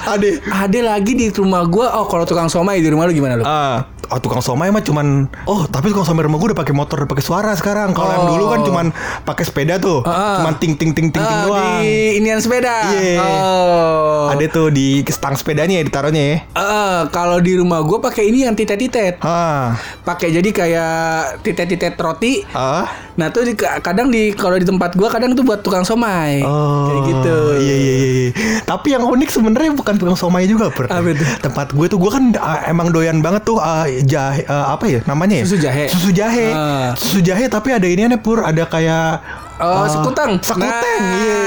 Ade. 0.08 0.42
Ada 0.42 0.78
lagi 0.84 1.12
di 1.14 1.30
rumah 1.30 1.62
gua. 1.64 1.94
Oh, 1.94 2.06
kalau 2.06 2.24
tukang 2.24 2.48
somai 2.48 2.78
di 2.78 2.88
rumah 2.88 3.06
lu 3.06 3.14
gimana 3.14 3.36
lu? 3.36 3.44
Ah, 3.44 3.86
oh, 4.08 4.18
tukang 4.18 4.38
somai 4.38 4.68
mah 4.68 4.80
cuman 4.80 5.06
oh 5.44 5.66
tapi 5.66 5.90
tukang 5.90 6.04
somai 6.04 6.22
rumah 6.22 6.36
gue 6.36 6.48
udah 6.50 6.58
pakai 6.58 6.72
motor 6.72 6.96
udah 6.98 7.10
pakai 7.10 7.22
suara 7.22 7.52
sekarang. 7.52 7.90
Kalau 7.90 8.08
yang 8.08 8.22
Oh. 8.22 8.30
dulu 8.32 8.44
kan 8.48 8.60
cuman 8.62 8.86
pakai 9.22 9.44
sepeda 9.44 9.76
tuh. 9.76 10.02
Ah. 10.02 10.40
Cuman 10.40 10.54
ting 10.56 10.74
ting 10.74 10.90
ting 10.90 11.08
ting 11.08 11.18
ting 11.18 11.38
Ah, 11.38 11.44
doang. 11.44 11.80
Di 11.80 12.18
inian 12.18 12.38
sepeda. 12.38 12.90
Iya. 12.92 13.20
Oh. 13.20 14.26
Ada 14.28 14.44
tuh 14.48 14.68
di 14.68 15.00
stang 15.06 15.34
sepedanya 15.34 15.78
ya 15.78 15.84
ditaruhnya 15.84 16.22
ya. 16.24 16.36
Eh, 16.48 17.00
kalau 17.10 17.38
di 17.38 17.54
rumah 17.54 17.80
gua 17.80 17.98
pakai 18.00 18.26
ini 18.26 18.42
yang 18.42 18.54
titet-titet. 18.54 19.18
Ah. 19.20 19.78
Pakai 20.02 20.30
jadi 20.30 20.48
kayak 20.48 20.96
titet-titet 21.42 21.94
roti. 21.96 22.42
Ah. 22.50 22.86
Nah, 23.16 23.30
tuh 23.30 23.42
di, 23.42 23.56
kadang 23.56 24.08
di 24.08 24.30
kalau 24.30 24.54
di 24.54 24.64
tempat 24.64 24.92
gua 24.92 25.08
kadang 25.08 25.32
tuh 25.32 25.42
buat 25.42 25.60
tukang 25.60 25.82
somai. 25.82 26.42
Oh, 26.42 26.86
Kayak 26.86 27.02
gitu. 27.08 27.36
Iya 27.56 27.76
iya 27.76 27.94
iya. 27.94 28.08
iya. 28.20 28.30
Tapi 28.62 28.92
yang 28.92 29.04
unik 29.04 29.30
sebenarnya 29.30 29.70
bukan 29.72 29.94
tukang 29.96 30.18
somai 30.18 30.44
juga, 30.44 30.68
Per. 30.68 30.90
Tempat 31.38 31.72
gue 31.72 31.86
tuh 31.86 31.96
gue 31.96 32.10
kan 32.10 32.24
uh, 32.34 32.60
emang 32.66 32.90
doyan 32.90 33.20
banget 33.20 33.42
tuh 33.42 33.56
uh, 33.56 33.86
jahe 34.04 34.42
uh, 34.50 34.74
apa 34.74 34.84
ya 34.90 35.00
namanya 35.06 35.40
ya? 35.40 35.44
Susu 35.46 35.58
jahe. 35.62 35.84
Susu 35.88 36.10
jahe. 36.12 36.48
Ah. 36.52 36.92
Susu 36.98 37.22
jahe 37.22 37.46
tapi 37.48 37.72
ada 37.72 37.86
ini 37.88 38.04
aneh 38.04 38.20
Pur, 38.20 38.42
ada 38.42 38.66
kayak 38.66 39.22
Oh, 39.56 39.64
uh, 39.64 39.86
sekuteng. 39.86 40.36
Sekuteng, 40.38 41.00
Nah. 41.00 41.16
iya. 41.16 41.40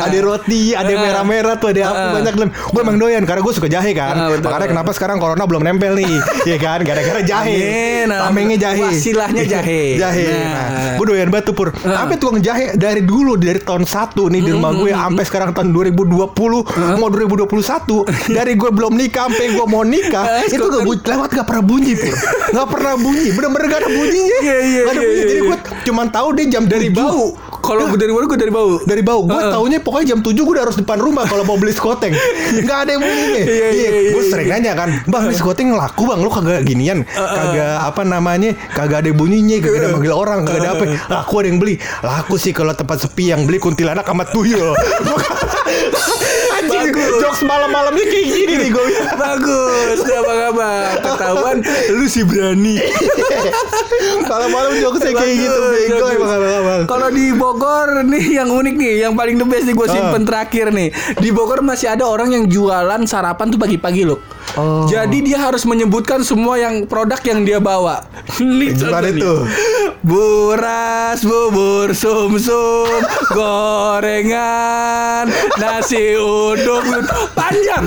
Ada 0.00 0.18
roti, 0.20 0.72
ada 0.72 0.84
Ah. 0.86 0.98
merah-merah 0.98 1.56
tuh, 1.56 1.68
ada 1.68 1.80
apa 1.86 1.96
Ah. 1.98 2.12
banyak 2.14 2.34
dan 2.34 2.48
gue 2.50 2.80
emang 2.80 2.96
doyan 2.96 3.22
karena 3.22 3.40
gue 3.40 3.50
suka 3.50 3.66
jahe 3.66 3.90
kan. 3.92 4.14
Ah, 4.14 4.28
betul. 4.30 4.48
Makanya 4.48 4.68
kenapa 4.70 4.90
sekarang 4.92 5.16
corona 5.16 5.44
belum 5.44 5.62
nempel 5.62 5.92
nih, 5.94 6.12
Iya 6.48 6.56
kan? 6.56 6.78
Gara-gara 6.82 7.20
jahe. 7.20 7.56
Amin. 7.56 8.08
Tamengnya 8.10 8.56
jahe. 8.58 8.84
Wasilahnya 8.84 9.44
jahe. 9.44 9.82
jahe. 10.02 10.24
Nah. 10.28 10.68
Nah, 10.68 10.92
gue 10.96 11.04
doyan 11.06 11.28
banget 11.28 11.44
tuh 11.46 11.54
Pur. 11.54 11.68
Ah. 11.78 12.04
Sampai 12.04 12.16
tukang 12.16 12.38
jahe 12.38 12.72
dari 12.74 13.02
dulu 13.02 13.34
dari 13.34 13.58
tahun 13.58 13.84
1 13.84 14.28
nih 14.28 14.40
di 14.40 14.50
rumah 14.50 14.72
gue 14.72 14.90
sampai 14.90 15.24
sekarang 15.24 15.50
tahun 15.50 15.68
2020 15.72 16.62
mau 16.96 17.08
2021 17.08 18.04
dari 18.36 18.52
gue 18.54 18.70
belum 18.70 18.92
nikah 18.92 19.24
sampai 19.26 19.46
gue 19.50 19.66
mau 19.66 19.82
nikah 19.82 20.20
Ah, 20.20 20.44
itu 20.44 20.60
gak 20.60 20.82
bunyi, 20.82 21.00
lewat 21.02 21.28
gak 21.32 21.46
pernah 21.46 21.64
bunyi 21.64 21.92
Pur. 21.94 22.14
Gak 22.50 22.68
pernah 22.68 22.94
bunyi. 22.94 23.28
Bener-bener 23.30 23.66
gak 23.66 23.80
ada 23.82 23.90
bunyinya. 23.90 24.38
Iya, 24.38 24.56
iya, 24.60 24.80
Gak 24.80 24.92
ada 24.92 24.94
iya, 24.94 25.00
bunyi. 25.02 25.14
iya, 25.14 25.24
Jadi 25.24 25.34
iya. 25.34 25.42
gue 25.42 25.56
cuman 25.84 26.06
tahu 26.08 26.28
dia 26.32 26.46
jam 26.48 26.64
Dari 26.64 26.88
7. 26.88 26.94
bau. 26.94 27.26
Kalau 27.68 27.84
gue 27.86 27.98
dari 28.00 28.08
mana 28.10 28.24
gue 28.24 28.38
dari 28.40 28.48
bau. 28.48 28.80
dari 28.82 29.02
bau. 29.04 29.20
Gue 29.22 29.36
Heeh. 29.36 29.52
taunya 29.52 29.78
pokoknya 29.78 30.16
jam 30.16 30.20
7 30.24 30.32
gue 30.32 30.52
udah 30.56 30.64
harus 30.64 30.76
depan 30.80 30.96
rumah 30.96 31.28
kalau 31.28 31.44
mau 31.44 31.60
beli 31.60 31.76
skoteng 31.76 32.16
nggak 32.64 32.78
ada 32.80 32.90
yang 32.96 33.02
bunyinya 33.04 33.42
Iya, 33.44 33.68
iya, 33.68 33.88
iya, 33.92 34.10
gue 34.16 34.22
iya. 34.24 34.30
sering 34.32 34.48
nanya 34.48 34.72
kan 34.72 34.90
bang 35.04 35.22
ini 35.28 35.36
skoteng 35.36 35.68
laku 35.76 36.08
bang? 36.08 36.18
Lu 36.24 36.30
kagak 36.32 36.64
ginian. 36.64 37.04
Kagak 37.04 37.84
apa 37.84 38.02
namanya 38.02 38.56
kagak 38.72 39.04
ada 39.04 39.10
bunyinya 39.12 39.60
kagak 39.60 39.84
ada 39.84 39.88
manggil 39.92 40.14
orang 40.16 40.48
kagak 40.48 40.64
ada 40.64 40.70
apa. 40.74 40.84
Laku 41.12 41.34
ada 41.44 41.48
yang 41.52 41.58
beli. 41.60 41.74
Laku 42.00 42.34
sih 42.40 42.56
kalau 42.56 42.72
tempat 42.72 43.04
sepi 43.04 43.28
yang 43.28 43.44
beli 43.44 43.60
kuntilanak 43.60 44.08
sama 44.08 44.24
tuyul 44.24 44.72
anjing 46.80 47.12
jokes 47.18 47.42
malam-malamnya 47.42 48.04
kayak 48.04 48.26
gini 48.28 48.52
nih 48.56 48.68
gue 48.68 48.84
Bagus, 49.14 49.98
apa 50.00 50.32
kabar? 50.38 50.90
Ketahuan 50.98 51.56
lu 51.90 52.06
sih 52.06 52.22
berani. 52.22 52.78
malam-malam 54.24 54.72
jokesnya 54.78 55.12
kayak 55.14 55.34
gitu 55.38 55.58
bego 55.58 56.06
emang 56.08 56.30
abang-abang 56.32 56.80
Kalau 56.86 57.08
di 57.08 57.26
Bogor 57.32 57.88
nih 58.04 58.26
yang 58.36 58.48
unik 58.48 58.74
nih, 58.74 58.94
yang 59.02 59.12
paling 59.14 59.36
the 59.36 59.46
best 59.46 59.66
nih 59.66 59.74
gue 59.74 59.88
simpen 59.88 60.22
Ah. 60.22 60.26
terakhir 60.26 60.70
nih. 60.70 60.88
Di 61.14 61.28
Bogor 61.30 61.60
masih 61.60 61.90
ada 61.90 62.04
orang 62.04 62.30
yang 62.30 62.44
jualan 62.46 63.02
sarapan 63.04 63.48
tuh 63.48 63.58
pagi-pagi 63.58 64.04
loh. 64.04 64.18
Oh. 64.56 64.88
Jadi 64.88 65.22
dia 65.22 65.38
harus 65.38 65.62
menyebutkan 65.62 66.24
semua 66.24 66.56
yang 66.56 66.84
produk 66.84 67.20
yang 67.22 67.44
dia 67.44 67.58
bawa. 67.58 68.00
Nih 68.40 68.72
Gimana 68.72 69.12
tuh? 69.12 69.44
Buras, 70.02 71.20
bubur, 71.24 71.94
sum-sum, 71.94 73.02
gorengan, 73.34 75.26
nasi 75.60 76.16
uduk, 76.16 76.84
panjang. 77.36 77.86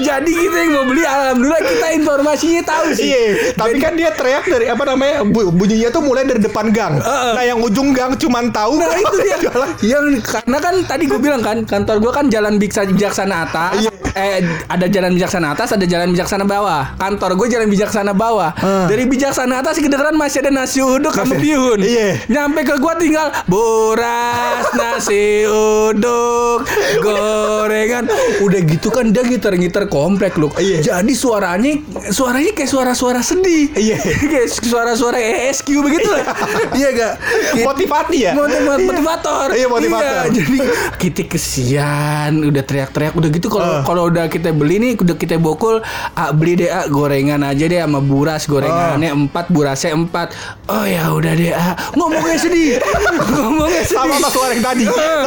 Jadi 0.00 0.30
kita 0.30 0.56
yang 0.58 0.72
mau 0.72 0.84
beli, 0.84 1.02
alhamdulillah 1.02 1.62
kita 1.64 1.86
informasinya 1.92 2.62
tahu 2.64 2.86
sih. 2.92 3.06
Iya, 3.08 3.24
tapi 3.52 3.76
kan 3.76 3.92
dia 3.92 4.10
teriak 4.10 4.44
dari 4.44 4.66
apa 4.66 4.82
namanya 4.84 5.22
bu- 5.22 5.50
bunyinya 5.50 5.88
tuh 5.88 6.00
mulai 6.00 6.22
dari 6.22 6.38
depan 6.38 6.70
gang. 6.70 6.96
Heeh. 6.96 7.32
Nah 7.32 7.44
yang 7.44 7.58
ujung 7.58 7.90
gang 7.90 8.14
cuman 8.14 8.48
tahu. 8.48 8.76
Nah 8.76 8.94
itu 8.94 9.16
dia 9.20 9.36
Jualan. 9.44 9.70
yang 9.80 10.04
karena 10.20 10.58
kan 10.58 10.74
tadi 10.84 11.04
gue 11.04 11.16
bilang 11.16 11.40
kan 11.40 11.62
kantor 11.62 11.98
gue 11.98 12.12
kan 12.12 12.26
jalan 12.26 12.56
Biksa 12.56 12.84
bijaksana 12.84 13.44
atas 13.44 13.72
Iya. 13.78 13.90
eh 14.10 14.40
ada 14.66 14.86
jalan 14.86 15.12
bijaksana 15.12 15.52
atas 15.52 15.68
ada 15.70 15.84
jalan 15.84 16.10
bijaksana 16.10 16.42
bawah 16.42 16.96
kantor 16.96 17.34
gue 17.34 17.46
jalan 17.48 17.66
bijaksana 17.66 18.12
bawah 18.12 18.50
Ah. 18.56 18.86
dari 18.86 19.04
bijaksana 19.04 19.58
atas 19.58 19.78
kedengeran 19.78 20.14
masih 20.14 20.40
ada 20.40 20.50
nasi 20.52 20.80
uduk 20.80 21.12
sama 21.12 21.34
bihun 21.34 21.78
Iya. 21.78 22.26
nyampe 22.26 22.62
ke 22.62 22.74
gue 22.76 22.94
tinggal 22.98 23.30
buras 23.46 24.66
nasi 24.72 25.46
uduk 25.46 26.66
gorengan 27.04 28.04
udah 28.40 28.60
gitu 28.60 28.88
kan 28.88 29.08
dia 29.08 29.22
ngiter-ngiter 29.22 29.86
komplek 29.88 30.36
loh 30.36 30.52
Iya. 30.54 30.78
jadi 30.94 31.12
suaranya 31.14 31.80
suaranya 32.08 32.52
kayak 32.52 32.68
suara-suara 32.68 33.20
sedih 33.20 33.72
Iya. 33.72 33.98
kayak 34.32 34.48
suara-suara 34.50 35.18
ESQ 35.18 35.68
begitu 35.80 36.06
lah 36.06 36.24
iya 36.78 36.88
gak 36.90 37.14
Motivasi 37.58 38.16
ya? 38.20 38.32
Motiv- 38.34 38.56
Iya. 38.58 38.78
motivator. 38.84 39.46
Iya, 39.50 39.66
motivator. 39.66 40.24
Iya, 40.24 40.32
jadi 40.34 40.56
kita 40.96 41.22
kesian, 41.26 42.32
udah 42.42 42.62
teriak-teriak 42.62 43.14
udah 43.14 43.30
gitu 43.30 43.48
kalau 43.48 43.66
Ah. 43.66 43.82
kalau 43.82 44.02
udah 44.06 44.26
kita 44.26 44.50
beli 44.50 44.76
nih 44.78 44.92
udah 44.94 45.14
kita 45.14 45.36
bokul, 45.36 45.80
ah, 46.12 46.30
beli 46.30 46.56
deh 46.56 46.68
ah, 46.68 46.86
gorengan 46.86 47.40
aja 47.42 47.64
deh 47.64 47.78
sama 47.78 47.98
buras 47.98 48.44
gorengannya 48.44 49.08
Ah. 49.08 49.18
empat 49.18 49.46
burasnya 49.48 49.92
empat. 49.92 50.32
Oh 50.66 50.84
ya 50.84 51.08
udah 51.08 51.32
deh 51.32 51.50
ah. 51.50 51.74
ngomongnya 51.92 52.36
sedih, 52.36 52.76
ngomongnya 53.34 53.82
sedih. 53.82 53.98
Sama 53.98 54.14
sama 54.16 54.28
suara 54.28 54.52
yang 54.52 54.64
tadi. 54.64 54.84
Eh, 54.84 55.22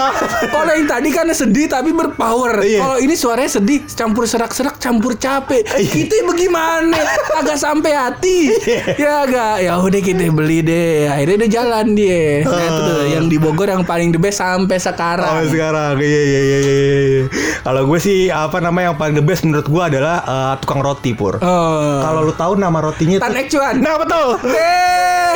Kalau 0.48 0.72
yang 0.72 0.88
tadi 0.88 1.10
kan 1.10 1.26
sedih 1.28 1.66
tapi 1.68 1.90
berpower. 1.92 2.62
Iya. 2.62 2.80
Kalau 2.80 2.98
ini 2.98 3.14
suaranya 3.14 3.52
sedih, 3.52 3.80
campur 3.88 4.26
serak-serak, 4.52 4.76
campur 4.84 5.16
capek. 5.16 5.64
Iya. 5.80 5.92
Kita 5.96 6.16
bagaimana? 6.28 7.00
Agak 7.40 7.58
sampai 7.58 7.96
hati. 7.96 8.52
Ya 9.00 9.24
agak. 9.24 9.64
Ya 9.64 9.80
udah 9.80 10.02
kita 10.04 10.28
beli 10.28 10.60
deh. 10.60 11.08
Akhirnya 11.08 11.36
udah 11.48 11.50
jalan 11.50 11.86
dia. 11.96 12.44
Nah 12.44 12.64
itu 12.68 12.82
tuh 12.84 13.00
yang 13.08 13.26
di 13.32 13.38
Bogor 13.40 13.72
yang 13.72 13.88
paling 13.88 14.12
the 14.12 14.20
best 14.20 14.44
sampai 14.44 14.78
sekarang. 14.78 15.24
Sampai 15.24 15.48
sekarang. 15.48 15.96
Iya 16.04 16.22
iya 16.22 16.42
iya 16.44 16.60
iya. 16.60 16.78
iya. 16.84 17.24
Kalau 17.64 17.82
gue 17.88 18.00
sih 18.04 18.28
apa 18.28 18.60
namanya 18.60 18.92
yang 18.92 19.00
paling 19.00 19.16
the 19.16 19.24
best 19.24 19.48
menurut 19.48 19.68
gue 19.72 19.84
adalah 19.96 20.16
eh, 20.28 20.54
tukang 20.60 20.84
roti 20.84 21.16
pur. 21.16 21.40
Oh. 21.40 22.00
Kalau 22.04 22.28
lu 22.28 22.34
tahu 22.36 22.60
nama 22.60 22.78
rotinya 22.84 23.24
Tan 23.24 23.32
tuh. 23.32 23.40
Ek 23.40 23.48
Cuan. 23.48 23.76
Nah 23.80 23.96
betul. 23.96 24.28
Eh, 24.52 25.34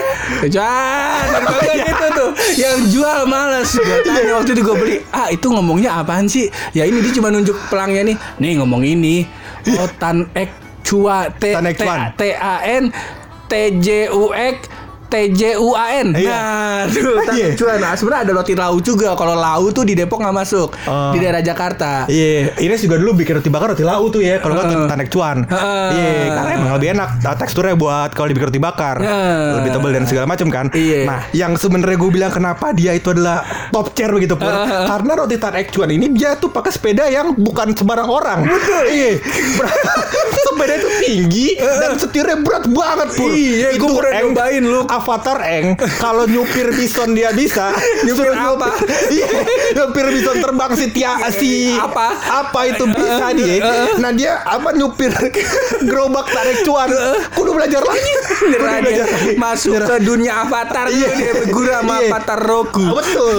Cuan. 0.52 1.26
Kalau 1.32 1.76
gitu 1.80 2.06
tuh 2.12 2.30
yang 2.60 2.78
jual 2.92 3.20
males. 3.32 3.72
Gue 3.72 4.00
tanya 4.04 4.32
waktu 4.44 4.52
itu 4.52 4.62
gue 4.62 4.76
beli. 4.76 4.96
Ah 5.16 5.32
itu 5.32 5.48
ngomongnya 5.48 6.04
apaan 6.04 6.28
sih? 6.28 6.52
Ya 6.76 6.84
ini 6.84 7.00
dia 7.00 7.16
cuma 7.16 7.32
nunjuk 7.32 7.56
pelangnya 7.72 8.12
nih. 8.12 8.18
Nih 8.44 8.52
ngomong 8.60 8.84
ini. 8.84 9.05
Oh 9.80 9.90
Tan 10.00 10.30
Ek 10.36 10.50
Cua 10.86 11.30
T. 11.40 11.54
T 12.18 12.22
A 12.34 12.54
N 12.82 12.84
T 13.50 13.52
J 13.82 13.88
U 14.14 14.34
X 14.34 14.70
TJUAN. 15.06 16.06
Iya. 16.14 16.34
Nah, 16.34 16.80
tuh 16.90 17.02
Iya. 17.02 17.24
tanek 17.24 17.54
cuan. 17.56 17.78
Nah, 17.78 17.94
sebenarnya 17.94 18.22
ada 18.26 18.34
roti 18.34 18.54
lau 18.54 18.76
juga. 18.80 19.14
Kalau 19.14 19.36
lau 19.36 19.64
tuh 19.70 19.84
di 19.84 19.94
Depok 19.94 20.20
nggak 20.20 20.36
masuk. 20.36 20.70
Oh. 20.86 21.12
Di 21.14 21.22
daerah 21.22 21.40
Jakarta. 21.40 22.10
Iya, 22.10 22.58
Ines 22.58 22.82
juga 22.82 22.98
dulu 22.98 23.16
bikin 23.16 23.40
roti 23.40 23.48
bakar 23.48 23.74
roti 23.74 23.86
lau 23.86 24.10
tuh 24.10 24.20
ya, 24.20 24.42
kalau 24.42 24.58
nggak 24.58 24.68
Heeh. 24.68 24.90
tanek 24.90 25.08
cuan. 25.10 25.38
Heeh. 25.46 25.88
Iya, 25.94 26.12
karena 26.34 26.52
emang 26.58 26.74
lebih 26.76 26.90
enak 26.94 27.10
uh, 27.22 27.36
teksturnya 27.38 27.76
buat 27.76 28.10
kalau 28.12 28.28
dibikin 28.28 28.48
roti 28.50 28.62
bakar, 28.62 28.96
Heeh. 28.98 29.62
lebih 29.62 29.70
tebal 29.72 29.92
dan 29.94 30.06
segala 30.06 30.26
macam 30.26 30.48
kan. 30.50 30.66
Iya. 30.74 31.06
Nah, 31.06 31.20
yang 31.32 31.54
sebenarnya 31.56 31.98
gue 31.98 32.12
bilang 32.12 32.32
kenapa 32.34 32.74
dia 32.74 32.92
itu 32.92 33.14
adalah 33.14 33.42
top 33.70 33.94
chair 33.94 34.10
begitu 34.10 34.36
pun, 34.36 34.50
Heeh. 34.50 34.86
karena 34.90 35.12
roti 35.16 35.38
tanek 35.38 35.70
cuan 35.70 35.90
ini 35.90 36.12
dia 36.12 36.36
tuh 36.36 36.50
pakai 36.50 36.72
sepeda 36.74 37.06
yang 37.08 37.32
bukan 37.36 37.72
sembarang 37.72 38.10
orang. 38.10 38.40
Betul. 38.44 38.84
Iya, 38.90 39.10
sepeda 40.46 40.74
itu 40.76 40.90
tinggi 41.02 41.48
dan 41.58 41.92
setirnya 41.96 42.38
berat 42.42 42.66
banget 42.68 43.08
pur. 43.14 43.30
Iya, 43.32 43.70
gua 43.78 43.92
pernah 44.02 44.14
nyobain, 44.24 44.64
lu. 44.64 44.82
Avatar 44.96 45.38
Eng, 45.44 45.68
kalau 45.96 46.24
nyupir 46.26 46.72
bison 46.72 47.12
dia 47.12 47.32
bisa, 47.32 47.76
Nyupir 48.02 48.32
apa? 48.32 48.72
Iya, 49.16 49.28
nyupir 49.76 50.06
bison 50.08 50.38
terbang 50.38 50.72
si 50.74 50.88
Tia 50.90 51.20
si 51.30 51.72
Apa? 51.72 52.08
apa 52.46 52.60
itu 52.66 52.84
bisa 52.88 53.32
dia. 53.32 53.60
Nah 54.02 54.12
dia 54.12 54.40
apa 54.42 54.72
nyupir 54.72 55.12
gerobak 55.88 56.28
tarik 56.28 56.62
cuan. 56.62 56.90
Kudu 57.32 57.52
belajar 57.52 57.82
lagi. 57.82 58.12
Kudu 58.38 58.56
belajar 58.56 59.06
lagi. 59.06 59.34
masuk 59.36 59.76
ke 59.78 59.96
dunia 60.02 60.44
avatar 60.44 60.88
Iya. 60.88 61.10
dia 61.12 61.34
bergura 61.36 61.76
sama 61.80 61.94
Iya. 61.96 62.08
avatar 62.08 62.40
Roku. 62.40 62.86
Betul. 62.94 63.38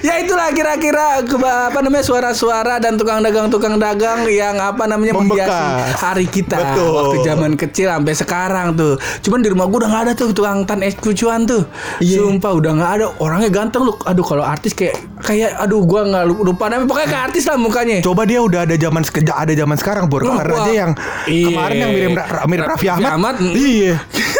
ya 0.00 0.14
itulah 0.18 0.48
kira-kira 0.50 1.20
apa 1.66 1.78
namanya 1.80 2.04
suara-suara 2.04 2.78
dan 2.78 2.94
tukang 2.94 3.20
dagang-tukang 3.20 3.76
dagang 3.76 4.22
yang 4.26 4.56
apa 4.56 4.84
namanya 4.84 5.14
Membekas. 5.14 5.50
hari 5.96 6.26
kita 6.26 6.54
Betul. 6.54 6.90
waktu 6.92 7.16
zaman 7.24 7.52
kecil 7.54 7.88
sampai 7.90 8.14
sekarang 8.14 8.66
tuh. 8.74 8.94
Cuman 9.20 9.40
di 9.40 9.48
rumah 9.48 9.66
gua 9.66 9.78
udah 9.80 9.90
nggak 9.90 10.02
ada 10.04 10.12
tuh 10.14 10.30
tukang 10.30 10.53
tan 10.62 10.78
es 10.80 10.94
kucuan 10.94 11.42
tuh. 11.42 11.66
Iya. 11.98 12.22
Sumpah 12.22 12.54
udah 12.54 12.70
nggak 12.72 12.90
ada. 12.94 13.06
Orangnya 13.18 13.50
ganteng 13.50 13.82
lu. 13.82 13.98
Aduh 14.06 14.22
kalau 14.22 14.46
artis 14.46 14.70
kayak 14.70 14.94
kayak 15.18 15.58
aduh 15.58 15.82
gua 15.82 16.06
nggak 16.06 16.24
lupa 16.30 16.70
namanya 16.70 16.86
pokoknya 16.86 17.08
kayak 17.10 17.24
artis 17.28 17.44
lah 17.44 17.58
mukanya. 17.58 17.98
Coba 17.98 18.22
dia 18.22 18.38
udah 18.38 18.62
ada 18.62 18.78
zaman 18.78 19.02
seke- 19.02 19.26
ada 19.26 19.50
zaman 19.50 19.74
sekarang. 19.74 20.06
Wah, 20.06 20.38
Karena 20.38 20.54
wah. 20.54 20.64
dia 20.64 20.74
yang 20.78 20.92
Iya. 21.26 21.46
kemarin 21.50 21.76
yang 21.76 21.90
mirip 21.90 22.10
mirip 22.46 22.64
Raffi 22.70 22.86
Ahmad. 22.86 23.10
Ahmad. 23.10 23.34
Iya. 23.42 23.94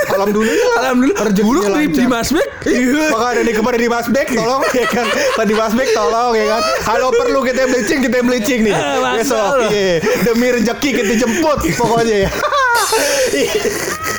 Alhamdulillah. 0.04 0.76
Alhamdulillah. 0.78 1.32
Dulu 1.32 1.58
di, 1.58 1.70
lancar. 1.72 1.96
di 1.96 2.04
Masbek. 2.06 2.48
Iya. 2.62 3.04
Makanya 3.10 3.40
nih 3.42 3.54
kemarin 3.56 3.80
di 3.80 3.90
Masbek 3.90 4.26
tolong 4.30 4.62
ya 4.70 4.86
kan. 4.86 5.06
Tadi 5.08 5.48
di 5.48 5.54
Masbek 5.56 5.88
tolong 5.90 6.32
ya 6.32 6.46
kan. 6.46 6.60
Kalau 6.84 7.08
perlu 7.10 7.40
kita 7.42 7.62
bleaching 7.66 8.00
kita 8.00 8.18
bleaching 8.20 8.60
nih. 8.62 8.74
Besok. 9.16 9.72
Iya. 9.72 10.04
Demi 10.22 10.46
rezeki 10.52 10.90
kita 10.92 11.12
jemput 11.16 11.58
pokoknya 11.74 12.28
ya. 12.28 12.30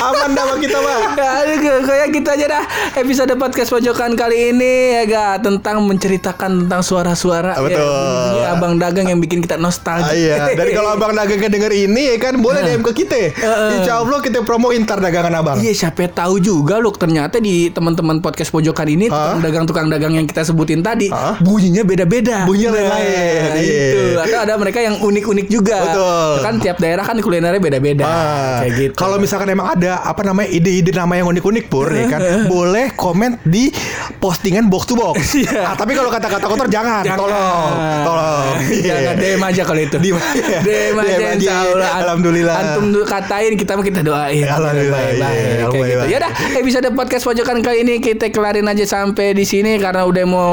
Aman 0.00 0.32
dah 0.32 0.56
kita 0.56 0.78
mah. 0.78 1.12
Ya, 1.12 1.28
aduh, 1.44 1.56
kayak 1.84 2.08
gitu 2.10 2.28
aja 2.28 2.46
dah 2.50 2.64
episode 2.96 3.28
podcast 3.36 3.68
pojokan 3.68 4.14
kali 4.14 4.50
ini 4.50 4.72
ya 4.94 5.02
ga 5.04 5.24
tentang 5.38 5.84
menceritakan 5.84 6.64
tentang 6.64 6.80
suara-suara 6.80 7.52
Ah, 7.52 7.62
betul. 7.62 7.76
ya, 7.76 7.92
bunyi 8.24 8.40
abang 8.48 8.74
dagang 8.76 9.06
yang 9.06 9.20
bikin 9.20 9.38
kita 9.38 9.54
Ah, 9.54 9.60
nostalgia. 9.60 10.16
iya, 10.16 10.36
dan 10.50 10.66
kalau 10.70 10.90
abang 10.90 11.12
dagangnya 11.12 11.50
denger 11.50 11.72
ini 11.74 12.02
ya 12.08 12.16
kan 12.18 12.34
boleh 12.36 12.60
DM 12.62 12.80
ke 12.82 12.92
kita. 12.96 13.36
Insya 13.76 14.00
Allah 14.00 14.18
kita 14.18 14.40
promoin 14.40 14.80
ntar 14.80 14.98
dagangan 14.98 15.34
abang. 15.36 15.56
Iya 15.56 15.72
siapa 15.76 16.08
tahu 16.08 16.40
juga 16.40 16.78
loh 16.78 16.90
ternyata 16.90 17.36
di 17.36 17.68
teman-teman 17.68 18.18
podcast 18.18 18.48
pojokan 18.48 18.88
ini 18.88 19.06
tukang 19.06 19.36
Hah? 19.36 19.44
dagang 19.44 19.64
tukang 19.64 19.86
dagang 19.86 20.12
yang 20.14 20.24
kita 20.24 20.40
sebutin 20.42 20.80
tadi 20.80 21.12
bunyinya 21.38 21.84
beda-beda. 21.84 22.48
Bunyinya 22.48 22.68
Nah, 22.70 22.96
lain-lain, 22.96 23.60
iya. 23.60 23.88
Itu 23.90 24.00
atau 24.22 24.40
ada 24.40 24.54
mereka 24.56 24.80
yang 24.80 24.96
unik-unik 24.96 25.46
juga. 25.46 25.76
Betul. 25.82 26.32
Kan 26.40 26.54
tiap 26.58 26.76
daerah 26.78 27.02
kan 27.02 27.18
kulinernya 27.18 27.58
beda-beda. 27.58 28.04
Ah, 28.04 28.58
Kayak 28.62 28.72
gitu. 28.78 28.94
Kalau 28.96 29.18
misalkan 29.18 29.49
emang 29.50 29.68
ada 29.70 30.00
apa 30.00 30.22
namanya 30.22 30.48
ide-ide 30.48 30.90
nama 30.90 31.12
yang 31.12 31.28
unik-unik 31.28 31.64
pur 31.66 31.86
ya 31.86 32.06
kan, 32.06 32.20
boleh 32.52 32.94
komen 32.94 33.42
di 33.42 33.68
postingan 34.16 34.66
box 34.66 34.82
to 34.86 34.94
box. 34.94 35.18
Iya. 35.40 35.62
Ah, 35.62 35.74
tapi 35.74 35.92
kalau 35.92 36.08
kata-kata 36.08 36.44
kotor 36.44 36.68
jangan, 36.68 37.00
Jangan. 37.00 37.18
tolong, 37.18 37.70
tolong. 38.02 38.52
Jangan 38.68 39.02
Iya. 39.08 39.12
DM 39.16 39.42
aja 39.42 39.62
kalau 39.62 39.80
itu. 39.80 39.96
Di- 39.96 40.12
DM 40.12 40.94
aja 40.94 41.14
DM 41.16 41.30
aja. 41.34 41.52
Allah. 41.64 41.90
Alhamdulillah. 41.98 42.54
Antum 42.56 42.84
katain 43.02 43.52
kita 43.54 43.72
kita 43.76 44.00
doain. 44.00 44.44
Alhamdulillah, 44.44 45.00
Baik, 45.00 45.10
iya, 45.10 45.20
baik, 45.20 45.44
alhamdulillah. 45.58 46.04
gitu. 46.04 46.12
Ya 46.12 46.16
udah, 46.18 46.30
episode 46.56 46.88
podcast 46.92 47.24
pojokan 47.24 47.58
kali 47.60 47.76
ini 47.80 47.94
kita 47.98 48.28
kelarin 48.28 48.66
aja 48.66 48.84
sampai 48.84 49.32
di 49.32 49.42
sini 49.42 49.76
karena 49.76 50.04
udah 50.04 50.24
mau 50.24 50.50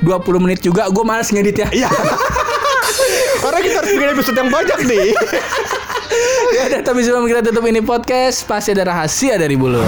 20 0.00 0.10
menit 0.40 0.60
juga. 0.60 0.88
Gue 0.88 1.04
males 1.04 1.28
ngedit 1.28 1.56
ya. 1.58 1.68
Iya. 1.70 1.88
Karena 3.40 3.58
kita 3.60 3.76
harus 3.78 3.90
bikin 3.90 4.08
episode 4.10 4.36
yang 4.36 4.50
banyak 4.50 4.78
nih. 4.84 5.06
Ya 6.56 6.80
tapi 6.82 7.00
sebelum 7.04 7.26
kita 7.28 7.40
tutup 7.46 7.64
ini 7.66 7.80
podcast, 7.84 8.44
pasti 8.46 8.74
ada 8.74 8.88
rahasia 8.88 9.38
dari 9.38 9.54
bulu. 9.54 9.82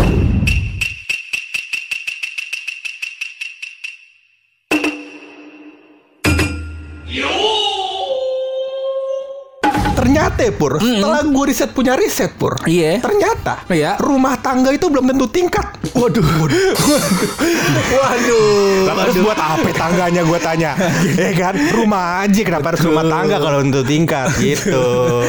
Ternyata 10.34 10.56
Pur, 10.56 10.72
setelah 10.76 11.20
gue 11.22 11.44
riset 11.44 11.70
punya 11.70 11.92
riset 11.92 12.32
Pur, 12.32 12.56
Iya. 12.64 12.98
ternyata 12.98 13.68
Iya. 13.68 14.00
rumah 14.00 14.34
tangga 14.36 14.70
itu 14.70 14.88
belum 14.88 15.04
tentu 15.06 15.28
tingkat. 15.28 15.66
Waduh. 15.92 16.24
Waduh. 17.92 18.86
Lah 18.86 18.94
harus 18.98 19.16
buat 19.18 19.36
apa 19.36 19.68
tangganya 19.70 20.22
gue 20.22 20.38
tanya 20.38 20.72
Ya 21.12 21.30
kan 21.32 21.54
Rumah 21.54 22.24
aja 22.24 22.40
kenapa 22.42 22.72
harus 22.72 22.82
rumah 22.82 23.04
tangga 23.04 23.36
Kalau 23.38 23.58
untuk 23.60 23.84
tingkat 23.84 24.28
gitu 24.36 24.82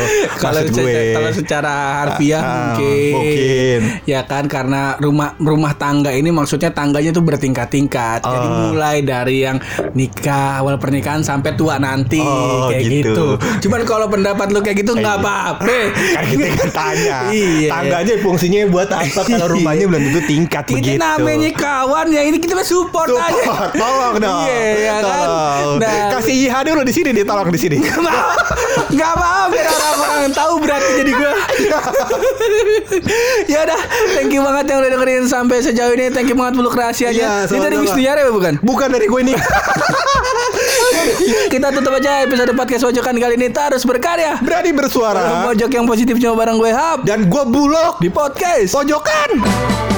kalau 0.44 0.62
gue 0.66 1.14
kalau 1.14 1.30
secara 1.32 1.74
harfiah 2.02 2.42
Ah, 2.44 2.52
mungkin, 2.76 3.12
mungkin. 3.14 3.80
ya 4.04 4.22
kan 4.24 4.46
karena 4.46 4.98
rumah 4.98 5.36
rumah 5.38 5.74
tangga 5.74 6.12
ini 6.12 6.30
maksudnya 6.30 6.70
tangganya 6.70 7.12
tuh 7.12 7.22
bertingkat-tingkat 7.22 8.20
jadi 8.22 8.46
Ah. 8.46 8.60
mulai 8.66 8.98
dari 9.02 9.38
yang 9.42 9.58
nikah 9.94 10.60
awal 10.60 10.76
pernikahan 10.78 11.22
sampai 11.22 11.54
tua 11.54 11.78
nanti 11.78 12.20
Oh, 12.20 12.68
kayak 12.68 12.82
gitu. 12.84 12.94
gitu. 13.10 13.28
cuman 13.62 13.82
kalau 13.84 14.08
pendapat 14.08 14.48
lu 14.50 14.60
kayak 14.60 14.78
gitu 14.80 14.93
nggak 14.96 15.16
apa-apa. 15.18 15.76
Kan 16.14 16.24
kita 16.28 16.46
kan 16.54 16.70
tanya 16.72 17.18
Iya. 17.30 17.68
Tangganya 17.70 18.14
fungsinya 18.20 18.60
buat 18.68 18.88
apa? 18.88 19.20
Kalau 19.22 19.48
rumahnya 19.54 19.86
belum 19.86 20.02
tentu 20.04 20.22
tingkat 20.24 20.64
kita 20.66 20.78
begitu. 20.78 21.00
namanya 21.00 21.50
kawan 21.52 22.06
ya 22.10 22.22
ini 22.22 22.38
kita 22.38 22.54
mah 22.54 22.64
support, 22.64 23.08
aja. 23.10 23.34
Support, 23.34 23.70
tolong 23.74 24.14
dong. 24.18 24.40
Iya, 24.44 24.62
ya 24.78 24.96
kan? 25.00 25.28
Nah. 25.78 26.10
Kasih 26.14 26.34
IH 26.44 26.54
dulu 26.64 26.82
di 26.82 26.92
sini 26.92 27.10
nih 27.12 27.24
Tolong 27.24 27.48
di 27.48 27.58
sini. 27.58 27.76
Gak 27.80 27.98
mau. 27.98 28.28
Gak 28.90 29.14
mau 29.16 29.44
biar 29.48 29.66
orang-orang 29.68 30.32
tahu 30.32 30.54
berarti 30.60 30.90
jadi 30.96 31.12
gue 31.12 31.32
Ya 33.50 33.58
udah 33.64 33.80
Thank 34.14 34.32
you 34.32 34.42
banget 34.42 34.64
yang 34.68 34.78
udah 34.80 34.90
dengerin 34.92 35.24
sampai 35.26 35.60
sejauh 35.60 35.92
ini. 35.92 36.10
Thank 36.10 36.28
you 36.28 36.36
banget 36.36 36.54
Buluk 36.56 36.74
rahasianya. 36.74 37.44
Iya, 37.44 37.48
Ini 37.48 37.58
dari. 37.60 37.76
Wisnu 37.76 38.00
Yara 38.00 38.20
ya 38.22 38.30
bukan? 38.30 38.54
Bukan 38.62 38.88
dari 38.90 39.06
gue 39.06 39.22
nih 39.24 39.36
Kita 41.54 41.68
tutup 41.76 41.94
aja 42.00 42.24
episode 42.24 42.52
podcast 42.56 42.84
Pojokan 42.88 43.16
kali 43.20 43.36
ini. 43.36 43.52
Terus 43.52 43.84
berkarya. 43.84 44.40
Berani 44.40 44.72
bersuara. 44.72 45.52
Pojok 45.52 45.72
yang 45.72 45.86
positif 45.86 46.16
cuma 46.20 46.34
bareng 46.40 46.58
gue 46.58 46.72
Hap. 46.72 47.04
Dan 47.04 47.28
gue 47.28 47.44
bulog 47.48 48.00
Di 48.00 48.08
podcast. 48.08 48.72
Pojokan 48.72 49.93